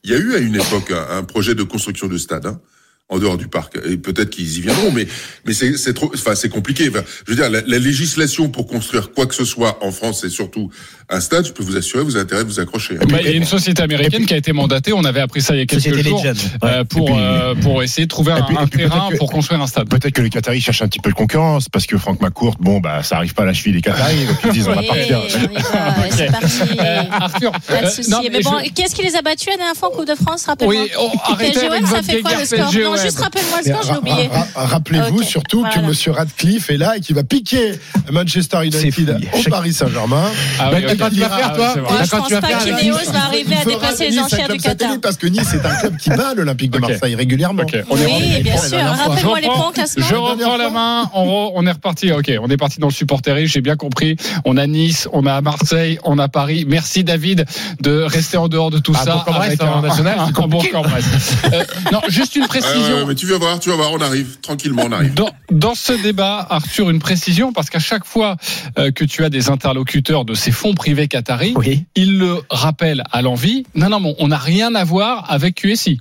il 0.04 0.10
y 0.10 0.14
a 0.14 0.18
eu 0.18 0.34
à 0.34 0.38
une 0.38 0.56
époque 0.56 0.90
un, 0.90 1.18
un 1.18 1.22
projet 1.24 1.54
de 1.54 1.62
construction 1.62 2.08
de 2.08 2.18
stade. 2.18 2.46
Hein 2.46 2.60
en 3.08 3.18
dehors 3.18 3.36
du 3.36 3.46
parc. 3.46 3.76
Et 3.86 3.96
peut-être 3.98 4.30
qu'ils 4.30 4.56
y 4.56 4.60
viendront, 4.62 4.90
mais 4.90 5.06
mais 5.44 5.52
c'est 5.52 5.76
c'est 5.76 5.92
trop, 5.92 6.10
enfin 6.14 6.34
c'est 6.34 6.48
compliqué. 6.48 6.88
Enfin, 6.88 7.02
je 7.26 7.30
veux 7.32 7.36
dire, 7.36 7.50
la, 7.50 7.60
la 7.60 7.78
législation 7.78 8.48
pour 8.48 8.66
construire 8.66 9.12
quoi 9.12 9.26
que 9.26 9.34
ce 9.34 9.44
soit 9.44 9.78
en 9.84 9.92
France 9.92 10.24
et 10.24 10.30
surtout 10.30 10.70
un 11.10 11.20
stade, 11.20 11.46
je 11.46 11.52
peux 11.52 11.62
vous 11.62 11.76
assurer, 11.76 12.02
vous 12.04 12.16
avez 12.16 12.22
intérêt 12.24 12.42
de 12.44 12.48
vous 12.48 12.58
accrocher. 12.58 12.94
hein. 12.96 13.04
Bah, 13.06 13.18
il 13.20 13.26
y 13.26 13.32
a 13.34 13.36
une 13.36 13.44
société 13.44 13.82
américaine 13.82 14.24
qui 14.24 14.32
a 14.32 14.38
été 14.38 14.54
mandatée, 14.54 14.94
on 14.94 15.04
avait 15.04 15.20
appris 15.20 15.42
ça 15.42 15.54
il 15.54 15.58
y 15.58 15.62
a 15.62 15.66
quelques 15.66 15.82
jours, 16.06 16.22
Legend. 16.24 16.36
euh, 16.64 16.78
Ouais. 16.78 16.84
pour, 16.86 17.04
puis- 17.04 17.14
euh, 17.18 17.54
pour 17.56 17.82
essayer 17.82 18.06
de 18.06 18.08
trouver 18.10 18.32
puis- 18.46 18.56
un 18.56 18.66
terrain 18.66 18.88
peut-être 19.08 19.10
que- 19.12 19.16
pour 19.18 19.30
construire 19.30 19.60
un 19.60 19.66
stade. 19.66 19.90
Peut-être 19.90 20.14
que 20.14 20.22
les 20.22 20.30
Qataris 20.30 20.62
cherchent 20.62 20.80
un 20.80 20.88
petit 20.88 21.00
peu 21.00 21.10
de 21.10 21.14
concurrence 21.14 21.68
parce 21.68 21.86
que 21.86 21.98
Franck 21.98 22.22
McCourt, 22.22 22.56
bon, 22.60 22.80
bah, 22.80 23.02
ça 23.02 23.16
arrive 23.16 23.34
pas 23.34 23.42
à 23.42 23.46
la 23.46 23.52
cheville 23.52 23.74
des 23.74 23.82
Qataris, 23.82 24.24
donc 24.24 24.36
ils 24.46 24.52
disent 24.52 24.68
on 24.68 24.72
va 24.72 24.80
Oui, 24.80 24.86
partir. 24.86 25.20
on 25.20 25.52
y 25.52 25.54
va, 25.62 26.10
c'est 26.10 26.26
parti. 26.30 26.78
Euh, 26.80 27.02
Arthur, 27.10 27.52
Pas 27.68 27.80
de 27.82 27.86
euh, 27.86 27.90
souci. 27.90 28.10
mais 28.22 28.30
mais 28.32 28.40
bon, 28.40 28.52
je- 28.64 28.70
qu'est-ce 28.70 28.94
qui 28.94 29.02
les 29.02 29.14
a 29.16 29.20
battus 29.20 29.48
la 29.50 29.56
dernière 29.58 29.76
fois 29.76 29.88
en 29.92 29.96
Coupe 29.96 30.08
de 30.08 30.14
France 30.14 30.46
Rappelle-moi. 30.46 30.82
Oui, 30.82 30.90
oh, 30.98 31.10
arrêtez 31.24 31.52
PSG, 31.52 31.66
avec 31.66 31.86
ça 31.88 32.02
fait 32.02 32.20
quoi 32.22 32.38
le 32.38 32.44
score? 32.46 32.70
Juste 33.02 33.18
rappelle-moi 33.20 33.58
le 33.64 33.72
score, 33.82 33.98
oublié. 33.98 34.28
ra- 34.28 34.46
ra- 34.54 34.66
Rappelez-vous 34.66 35.18
Ok, 35.18 35.24
surtout 35.24 35.60
voilà. 35.60 35.74
que 35.74 35.80
Monsieur 35.80 36.12
Radcliffe 36.12 36.70
est 36.70 36.76
là 36.76 36.96
et 36.96 37.00
qui 37.00 37.12
va 37.12 37.22
piquer 37.24 37.72
Manchester 38.10 38.64
United 38.64 39.20
au 39.34 39.50
Paris 39.50 39.72
Saint-Germain. 39.72 40.24
Ah 40.58 40.70
Bah, 40.70 40.76
oui, 40.78 40.84
ok. 40.84 40.96
qu'est-ce 40.96 41.08
que 41.10 41.14
tu 41.14 41.20
vas 41.20 41.28
faire, 41.30 41.50
Ah, 41.52 41.56
toi 41.56 41.74
je 41.74 42.10
quand 42.10 42.16
pense 42.18 42.28
tu 42.28 42.34
vas 42.34 42.40
pas 42.40 42.48
qu'Ineos 42.54 42.96
va 43.12 43.24
arriver 43.26 43.56
à 43.56 43.64
dépasser 43.64 44.10
les 44.10 44.18
un 44.18 44.24
enchères 44.24 44.48
du 44.48 44.58
Qatar. 44.58 44.90
Parce 45.02 45.16
que 45.16 45.26
Nice 45.26 45.54
est 45.54 45.66
un 45.66 45.74
club 45.76 45.96
qui 45.96 46.10
bat 46.10 46.34
l'Olympique 46.34 46.70
de. 46.70 46.78
Marseille 46.78 47.14
régulièrement. 47.14 47.62
Oui, 47.90 48.42
bien 48.42 48.54
la 48.54 48.60
sûr. 48.60 48.78
Rappelle-moi 48.78 49.40
les 49.40 49.46
points 49.48 49.72
classement. 49.72 50.04
Je 50.08 50.14
reprends 50.14 50.56
la 50.56 50.70
main. 50.70 51.10
On, 51.14 51.66
est 51.66 51.72
reparti. 51.72 52.10
Ok, 52.12 52.30
on 52.40 52.48
est 52.48 52.56
parti 52.56 52.80
dans 52.80 52.88
le 52.88 52.92
supporterie. 52.92 53.46
J'ai 53.46 53.60
bien 53.60 53.76
compris. 53.76 54.16
On 54.44 54.56
a 54.56 54.66
Nice, 54.66 55.08
on 55.12 55.26
a 55.26 55.40
Marseille, 55.40 55.98
on 56.04 56.18
a 56.18 56.28
Paris. 56.28 56.64
Merci 56.68 57.04
David 57.04 57.44
de 57.80 58.02
rester 58.02 58.36
en 58.36 58.48
dehors 58.48 58.70
de 58.70 58.78
tout 58.78 58.92
Ah, 58.96 59.04
ça. 59.04 59.12
Bourg-en-Bresse, 59.12 59.60
avec 59.60 59.62
en 59.62 59.80
national, 59.82 60.18
c'est 60.34 60.42
un 60.42 60.46
Bourg-en-Bresse. 60.48 61.04
Euh, 61.52 61.64
non, 61.92 62.00
juste 62.08 62.36
une 62.36 62.42
Ouais, 62.42 62.48
ouais, 62.48 62.58
précision. 62.82 62.98
ouais, 62.98 63.04
mais 63.08 63.14
tu 63.14 63.26
vas 63.26 63.38
voir, 63.38 63.60
tu 63.60 63.70
vas 63.70 63.76
voir, 63.76 63.92
on 63.92 64.00
arrive 64.00 64.38
tranquillement, 64.40 64.82
on 64.86 64.92
arrive. 64.92 65.14
Dans, 65.14 65.30
dans 65.50 65.74
ce 65.74 65.92
débat, 65.92 66.46
Arthur, 66.50 66.90
une 66.90 66.98
précision, 66.98 67.52
parce 67.52 67.70
qu'à 67.70 67.78
chaque 67.78 68.04
fois 68.04 68.36
euh, 68.78 68.90
que 68.90 69.04
tu 69.04 69.24
as 69.24 69.30
des 69.30 69.48
interlocuteurs 69.50 70.24
de 70.24 70.34
ces 70.34 70.50
fonds 70.52 70.74
privés 70.74 71.08
qataris, 71.08 71.54
oui 71.56 71.84
ils 71.94 72.18
le 72.18 72.40
rappellent 72.50 73.04
à 73.12 73.22
l'envie. 73.22 73.64
Non, 73.74 73.88
non, 73.88 74.14
on 74.18 74.28
n'a 74.28 74.38
rien 74.38 74.74
à 74.74 74.84
voir 74.84 75.30
avec 75.30 75.56
QSI. 75.56 76.00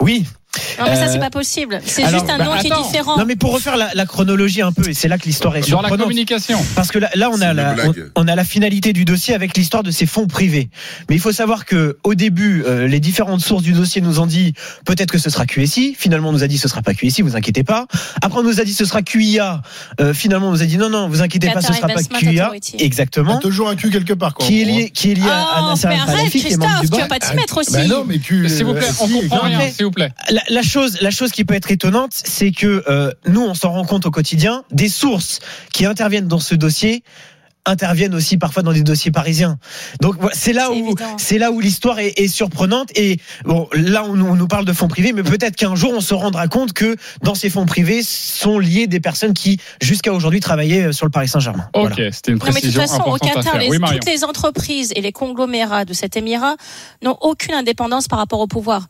oui 0.00 0.24
Non, 0.80 0.86
mais 0.88 0.96
ça, 0.96 1.04
Euh, 1.04 1.08
c'est 1.12 1.18
pas 1.18 1.30
possible. 1.30 1.80
C'est 1.84 2.08
juste 2.08 2.28
un 2.30 2.38
bah, 2.38 2.44
nom 2.44 2.56
qui 2.58 2.66
est 2.68 2.82
différent. 2.82 3.16
Non 3.18 3.24
mais 3.26 3.36
pour 3.36 3.52
refaire 3.52 3.76
la, 3.76 3.90
la 3.94 4.06
chronologie 4.06 4.62
un 4.62 4.72
peu 4.72 4.88
et 4.88 4.94
c'est 4.94 5.08
là 5.08 5.18
que 5.18 5.24
l'histoire 5.24 5.56
est 5.56 5.68
Dans 5.70 5.82
la 5.82 5.90
communication. 5.90 6.58
Parce 6.74 6.90
que 6.90 6.98
là, 6.98 7.10
là 7.14 7.28
on 7.32 7.40
a 7.40 7.52
la, 7.52 7.72
on, 7.72 7.74
blague. 7.74 8.10
on 8.16 8.28
a 8.28 8.34
la 8.34 8.44
finalité 8.44 8.92
du 8.92 9.04
dossier 9.04 9.34
avec 9.34 9.56
l'histoire 9.56 9.82
de 9.82 9.90
ces 9.90 10.06
fonds 10.06 10.26
privés. 10.26 10.70
Mais 11.08 11.16
il 11.16 11.20
faut 11.20 11.32
savoir 11.32 11.64
que 11.64 11.98
au 12.04 12.14
début, 12.14 12.62
euh, 12.66 12.86
les 12.86 13.00
différentes 13.00 13.40
sources 13.40 13.62
du 13.62 13.72
dossier 13.72 14.00
nous 14.00 14.20
ont 14.20 14.26
dit 14.26 14.54
peut-être 14.84 15.10
que 15.10 15.18
ce 15.18 15.30
sera 15.30 15.46
QSI. 15.46 15.94
Finalement, 15.98 16.30
on 16.30 16.32
nous 16.32 16.44
a 16.44 16.48
dit 16.48 16.58
ce 16.58 16.68
sera 16.68 16.82
pas 16.82 16.94
QSI, 16.94 17.22
vous 17.22 17.36
inquiétez 17.36 17.64
pas. 17.64 17.86
Après, 18.22 18.38
on 18.40 18.42
nous 18.42 18.60
a 18.60 18.64
dit 18.64 18.74
ce 18.74 18.84
sera 18.84 19.02
QIA. 19.02 19.62
Euh, 20.00 20.14
finalement, 20.14 20.48
on 20.48 20.52
nous 20.52 20.62
a 20.62 20.66
dit 20.66 20.76
non 20.78 20.90
non, 20.90 21.08
vous 21.08 21.22
inquiétez 21.22 21.50
pas, 21.50 21.60
ce 21.60 21.72
sera 21.72 21.88
pas 21.88 22.02
QIA. 22.02 22.46
Authority. 22.46 22.72
Il 22.74 22.80
y 22.80 22.82
a 22.82 22.86
Exactement. 22.86 23.38
toujours 23.38 23.68
un 23.68 23.76
cul 23.76 23.90
quelque 23.90 24.12
part. 24.14 24.34
Quoi, 24.34 24.46
Qui 24.46 24.62
est 24.62 24.64
lié, 24.64 24.90
qui 24.90 25.12
est 25.12 25.14
lié 25.14 25.28
à, 25.28 25.40
à 25.40 25.60
Oh, 25.62 25.68
Nasser 25.70 25.88
mais 25.88 25.94
Al 25.94 26.00
arrête, 26.00 26.16
Khelaifi, 26.16 26.40
qui 26.44 26.52
est 26.52 26.56
membre 26.56 26.70
du 26.80 26.88
Christophe, 26.88 26.98
tu 26.98 27.02
vas 27.02 27.08
pas 27.08 27.18
t'y 27.18 27.36
mettre 27.36 27.58
aussi. 27.58 27.72
Bah 27.72 27.86
non, 27.86 28.04
mais 28.06 28.18
cul. 28.18 28.48
S'il 28.48 28.64
vous 28.64 28.74
plaît, 28.74 28.86
euh, 28.88 28.92
on 29.04 29.08
comprend 29.08 29.40
rien, 29.46 29.60
s'il 29.70 29.84
vous 29.84 29.90
plaît. 29.90 30.12
La, 30.30 30.42
la 30.48 30.62
chose, 30.70 30.98
la 31.00 31.10
chose 31.10 31.32
qui 31.32 31.44
peut 31.44 31.54
être 31.54 31.70
étonnante, 31.70 32.12
c'est 32.12 32.52
que 32.52 32.84
euh, 32.88 33.10
nous, 33.26 33.42
on 33.42 33.54
s'en 33.54 33.72
rend 33.72 33.84
compte 33.84 34.06
au 34.06 34.10
quotidien, 34.10 34.62
des 34.70 34.88
sources 34.88 35.40
qui 35.72 35.84
interviennent 35.86 36.28
dans 36.28 36.38
ce 36.40 36.54
dossier 36.54 37.02
interviennent 37.66 38.14
aussi 38.14 38.38
parfois 38.38 38.62
dans 38.62 38.72
des 38.72 38.82
dossiers 38.82 39.10
parisiens. 39.10 39.58
Donc 40.00 40.16
c'est 40.32 40.54
là 40.54 40.72
où 40.72 40.94
c'est 41.18 41.36
là 41.36 41.50
où 41.52 41.60
l'histoire 41.60 41.98
est, 41.98 42.18
est 42.18 42.26
surprenante. 42.26 42.88
Et 42.96 43.18
bon, 43.44 43.68
là 43.74 44.02
on, 44.06 44.14
nous- 44.14 44.26
on 44.26 44.34
nous 44.34 44.48
parle 44.48 44.64
de 44.64 44.72
fonds 44.72 44.88
privés, 44.88 45.12
mais 45.12 45.22
peut-être 45.22 45.56
qu'un 45.56 45.74
jour 45.76 45.92
on 45.94 46.00
se 46.00 46.14
rendra 46.14 46.48
compte 46.48 46.72
que 46.72 46.96
dans 47.22 47.34
ces 47.34 47.50
fonds 47.50 47.66
privés 47.66 48.00
sont 48.02 48.58
liés 48.58 48.86
des 48.86 48.98
personnes 48.98 49.34
qui 49.34 49.60
jusqu'à 49.82 50.14
aujourd'hui 50.14 50.40
travaillaient 50.40 50.84
euh, 50.86 50.92
sur 50.92 51.04
le 51.04 51.10
Paris 51.10 51.28
Saint-Germain. 51.28 51.68
Ok, 51.74 51.90
Voilà. 51.94 52.12
c'était 52.12 52.32
une 52.32 52.38
Non, 52.38 52.46
mais 52.46 52.50
de 52.62 52.66
toute 52.66 52.74
précision 52.74 52.80
façon, 52.80 53.02
au 53.02 53.18
Qatar, 53.18 53.58
les- 53.58 53.68
Oui, 53.68 53.76
toutes 53.92 54.06
les 54.06 54.24
entreprises 54.24 54.92
et 54.96 55.02
les 55.02 55.12
conglomérats 55.12 55.84
de 55.84 55.92
cet 55.92 56.16
émirat 56.16 56.56
n'ont 57.04 57.18
aucune 57.20 57.52
indépendance 57.52 58.08
par 58.08 58.18
rapport 58.20 58.40
au 58.40 58.46
pouvoir. 58.46 58.86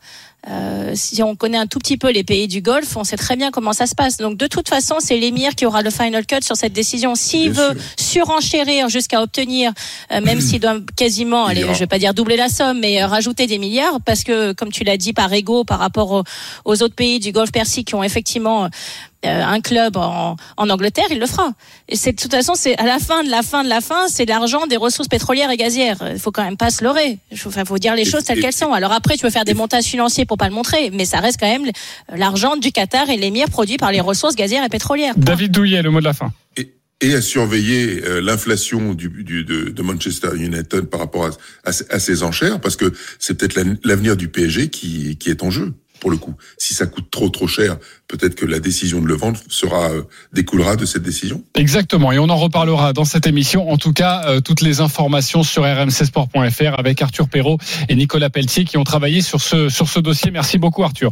Euh, 0.49 0.93
si 0.95 1.21
on 1.21 1.35
connaît 1.35 1.57
un 1.57 1.67
tout 1.67 1.77
petit 1.77 1.97
peu 1.97 2.09
les 2.11 2.23
pays 2.23 2.47
du 2.47 2.61
Golfe, 2.61 2.97
on 2.97 3.03
sait 3.03 3.17
très 3.17 3.35
bien 3.35 3.51
comment 3.51 3.73
ça 3.73 3.85
se 3.85 3.93
passe. 3.93 4.17
Donc 4.17 4.37
de 4.37 4.47
toute 4.47 4.67
façon, 4.67 4.95
c'est 4.99 5.17
l'émir 5.17 5.53
qui 5.53 5.65
aura 5.67 5.83
le 5.83 5.91
final 5.91 6.25
cut 6.25 6.41
sur 6.41 6.55
cette 6.55 6.73
décision. 6.73 7.13
S'il 7.13 7.51
veut 7.51 7.77
surenchérir 7.99 8.89
jusqu'à 8.89 9.21
obtenir, 9.21 9.71
euh, 10.11 10.19
même 10.21 10.41
s'il 10.41 10.59
doit 10.59 10.77
quasiment, 10.95 11.45
allez, 11.45 11.61
je 11.61 11.79
vais 11.79 11.87
pas 11.87 11.99
dire 11.99 12.13
doubler 12.13 12.37
la 12.37 12.49
somme, 12.49 12.79
mais 12.79 13.01
euh, 13.03 13.07
rajouter 13.07 13.45
des 13.45 13.59
milliards, 13.59 13.99
parce 14.03 14.23
que 14.23 14.53
comme 14.53 14.71
tu 14.71 14.83
l'as 14.83 14.97
dit 14.97 15.13
par 15.13 15.31
ego, 15.31 15.63
par 15.63 15.79
rapport 15.79 16.11
aux, 16.11 16.23
aux 16.65 16.81
autres 16.81 16.95
pays 16.95 17.19
du 17.19 17.31
Golfe 17.31 17.51
Persique 17.51 17.89
qui 17.89 17.95
ont 17.95 18.03
effectivement 18.03 18.67
un 19.23 19.59
club 19.61 19.97
en, 19.97 20.35
en 20.57 20.69
Angleterre, 20.69 21.05
il 21.11 21.19
le 21.19 21.25
fera. 21.27 21.51
Et 21.89 21.95
c'est 21.95 22.13
de 22.13 22.21
toute 22.21 22.31
façon, 22.31 22.53
c'est 22.55 22.77
à 22.77 22.85
la 22.85 22.99
fin 22.99 23.23
de 23.23 23.29
la 23.29 23.43
fin 23.43 23.63
de 23.63 23.69
la 23.69 23.81
fin, 23.81 24.07
c'est 24.07 24.25
l'argent 24.25 24.65
des 24.67 24.77
ressources 24.77 25.07
pétrolières 25.07 25.51
et 25.51 25.57
gazières. 25.57 25.97
Il 26.13 26.19
faut 26.19 26.31
quand 26.31 26.43
même 26.43 26.57
pas 26.57 26.71
se 26.71 26.83
leurrer. 26.83 27.19
Il 27.31 27.37
faut, 27.37 27.49
enfin, 27.49 27.65
faut 27.65 27.77
dire 27.77 27.95
les 27.95 28.05
choses 28.05 28.23
telles 28.23 28.41
qu'elles 28.41 28.53
sont. 28.53 28.73
Alors 28.73 28.91
après, 28.91 29.15
tu 29.17 29.21
peux 29.21 29.29
faire 29.29 29.45
des 29.45 29.53
montages 29.53 29.85
financiers 29.85 30.25
pour 30.25 30.37
pas 30.37 30.47
le 30.47 30.53
montrer, 30.55 30.89
mais 30.91 31.05
ça 31.05 31.19
reste 31.19 31.39
quand 31.39 31.47
même 31.51 31.69
l'argent 32.15 32.55
du 32.57 32.71
Qatar 32.71 33.09
et 33.09 33.17
l'émir 33.17 33.49
produit 33.49 33.77
par 33.77 33.91
les 33.91 33.99
ressources 34.01 34.35
gazières 34.35 34.63
et 34.65 34.69
pétrolières. 34.69 35.13
David 35.17 35.51
Douillet, 35.51 35.81
le 35.81 35.91
mot 35.91 35.99
de 35.99 36.05
la 36.05 36.13
fin. 36.13 36.31
Et, 36.57 36.73
et 37.01 37.13
à 37.15 37.21
surveiller 37.21 38.01
euh, 38.05 38.21
l'inflation 38.21 38.93
du, 38.93 39.09
du, 39.09 39.43
de, 39.43 39.69
de 39.69 39.81
Manchester 39.81 40.29
United 40.35 40.81
par 40.85 40.99
rapport 40.99 41.25
à, 41.25 41.29
à, 41.69 41.71
à 41.89 41.99
ces 41.99 42.23
enchères, 42.23 42.59
parce 42.59 42.75
que 42.75 42.91
c'est 43.19 43.35
peut-être 43.37 43.55
la- 43.55 43.73
l'avenir 43.83 44.17
du 44.17 44.27
PSG 44.29 44.69
qui, 44.69 45.17
qui 45.17 45.29
est 45.29 45.43
en 45.43 45.49
jeu, 45.51 45.73
pour 46.01 46.11
le 46.11 46.17
coup. 46.17 46.33
Si 46.57 46.73
ça 46.73 46.87
coûte 46.87 47.09
trop 47.09 47.29
trop 47.29 47.47
cher, 47.47 47.77
peut-être 48.09 48.35
que 48.35 48.45
la 48.45 48.59
décision 48.59 48.99
de 48.99 49.07
le 49.07 49.13
vendre 49.13 49.39
euh, 49.63 50.01
découlera 50.33 50.75
de 50.75 50.85
cette 50.85 51.03
décision. 51.03 51.43
Exactement, 51.55 52.11
et 52.11 52.19
on 52.19 52.29
en 52.29 52.35
reparlera 52.35 52.91
dans 52.91 53.05
cette 53.05 53.27
émission. 53.27 53.71
En 53.71 53.77
tout 53.77 53.93
cas, 53.93 54.23
euh, 54.25 54.41
toutes 54.41 54.61
les 54.61 54.81
informations 54.81 55.43
sur 55.43 55.63
rmcsport.fr 55.63 56.77
avec 56.77 57.01
Arthur 57.01 57.29
Perrault 57.29 57.59
et 57.87 57.95
Nicolas 57.95 58.29
Pelletier 58.29 58.65
qui 58.65 58.77
ont 58.77 58.83
travaillé 58.83 59.21
sur 59.21 59.39
ce 59.39 59.99
dossier. 59.99 60.31
Merci 60.31 60.57
beaucoup 60.57 60.83
Arthur. 60.83 61.09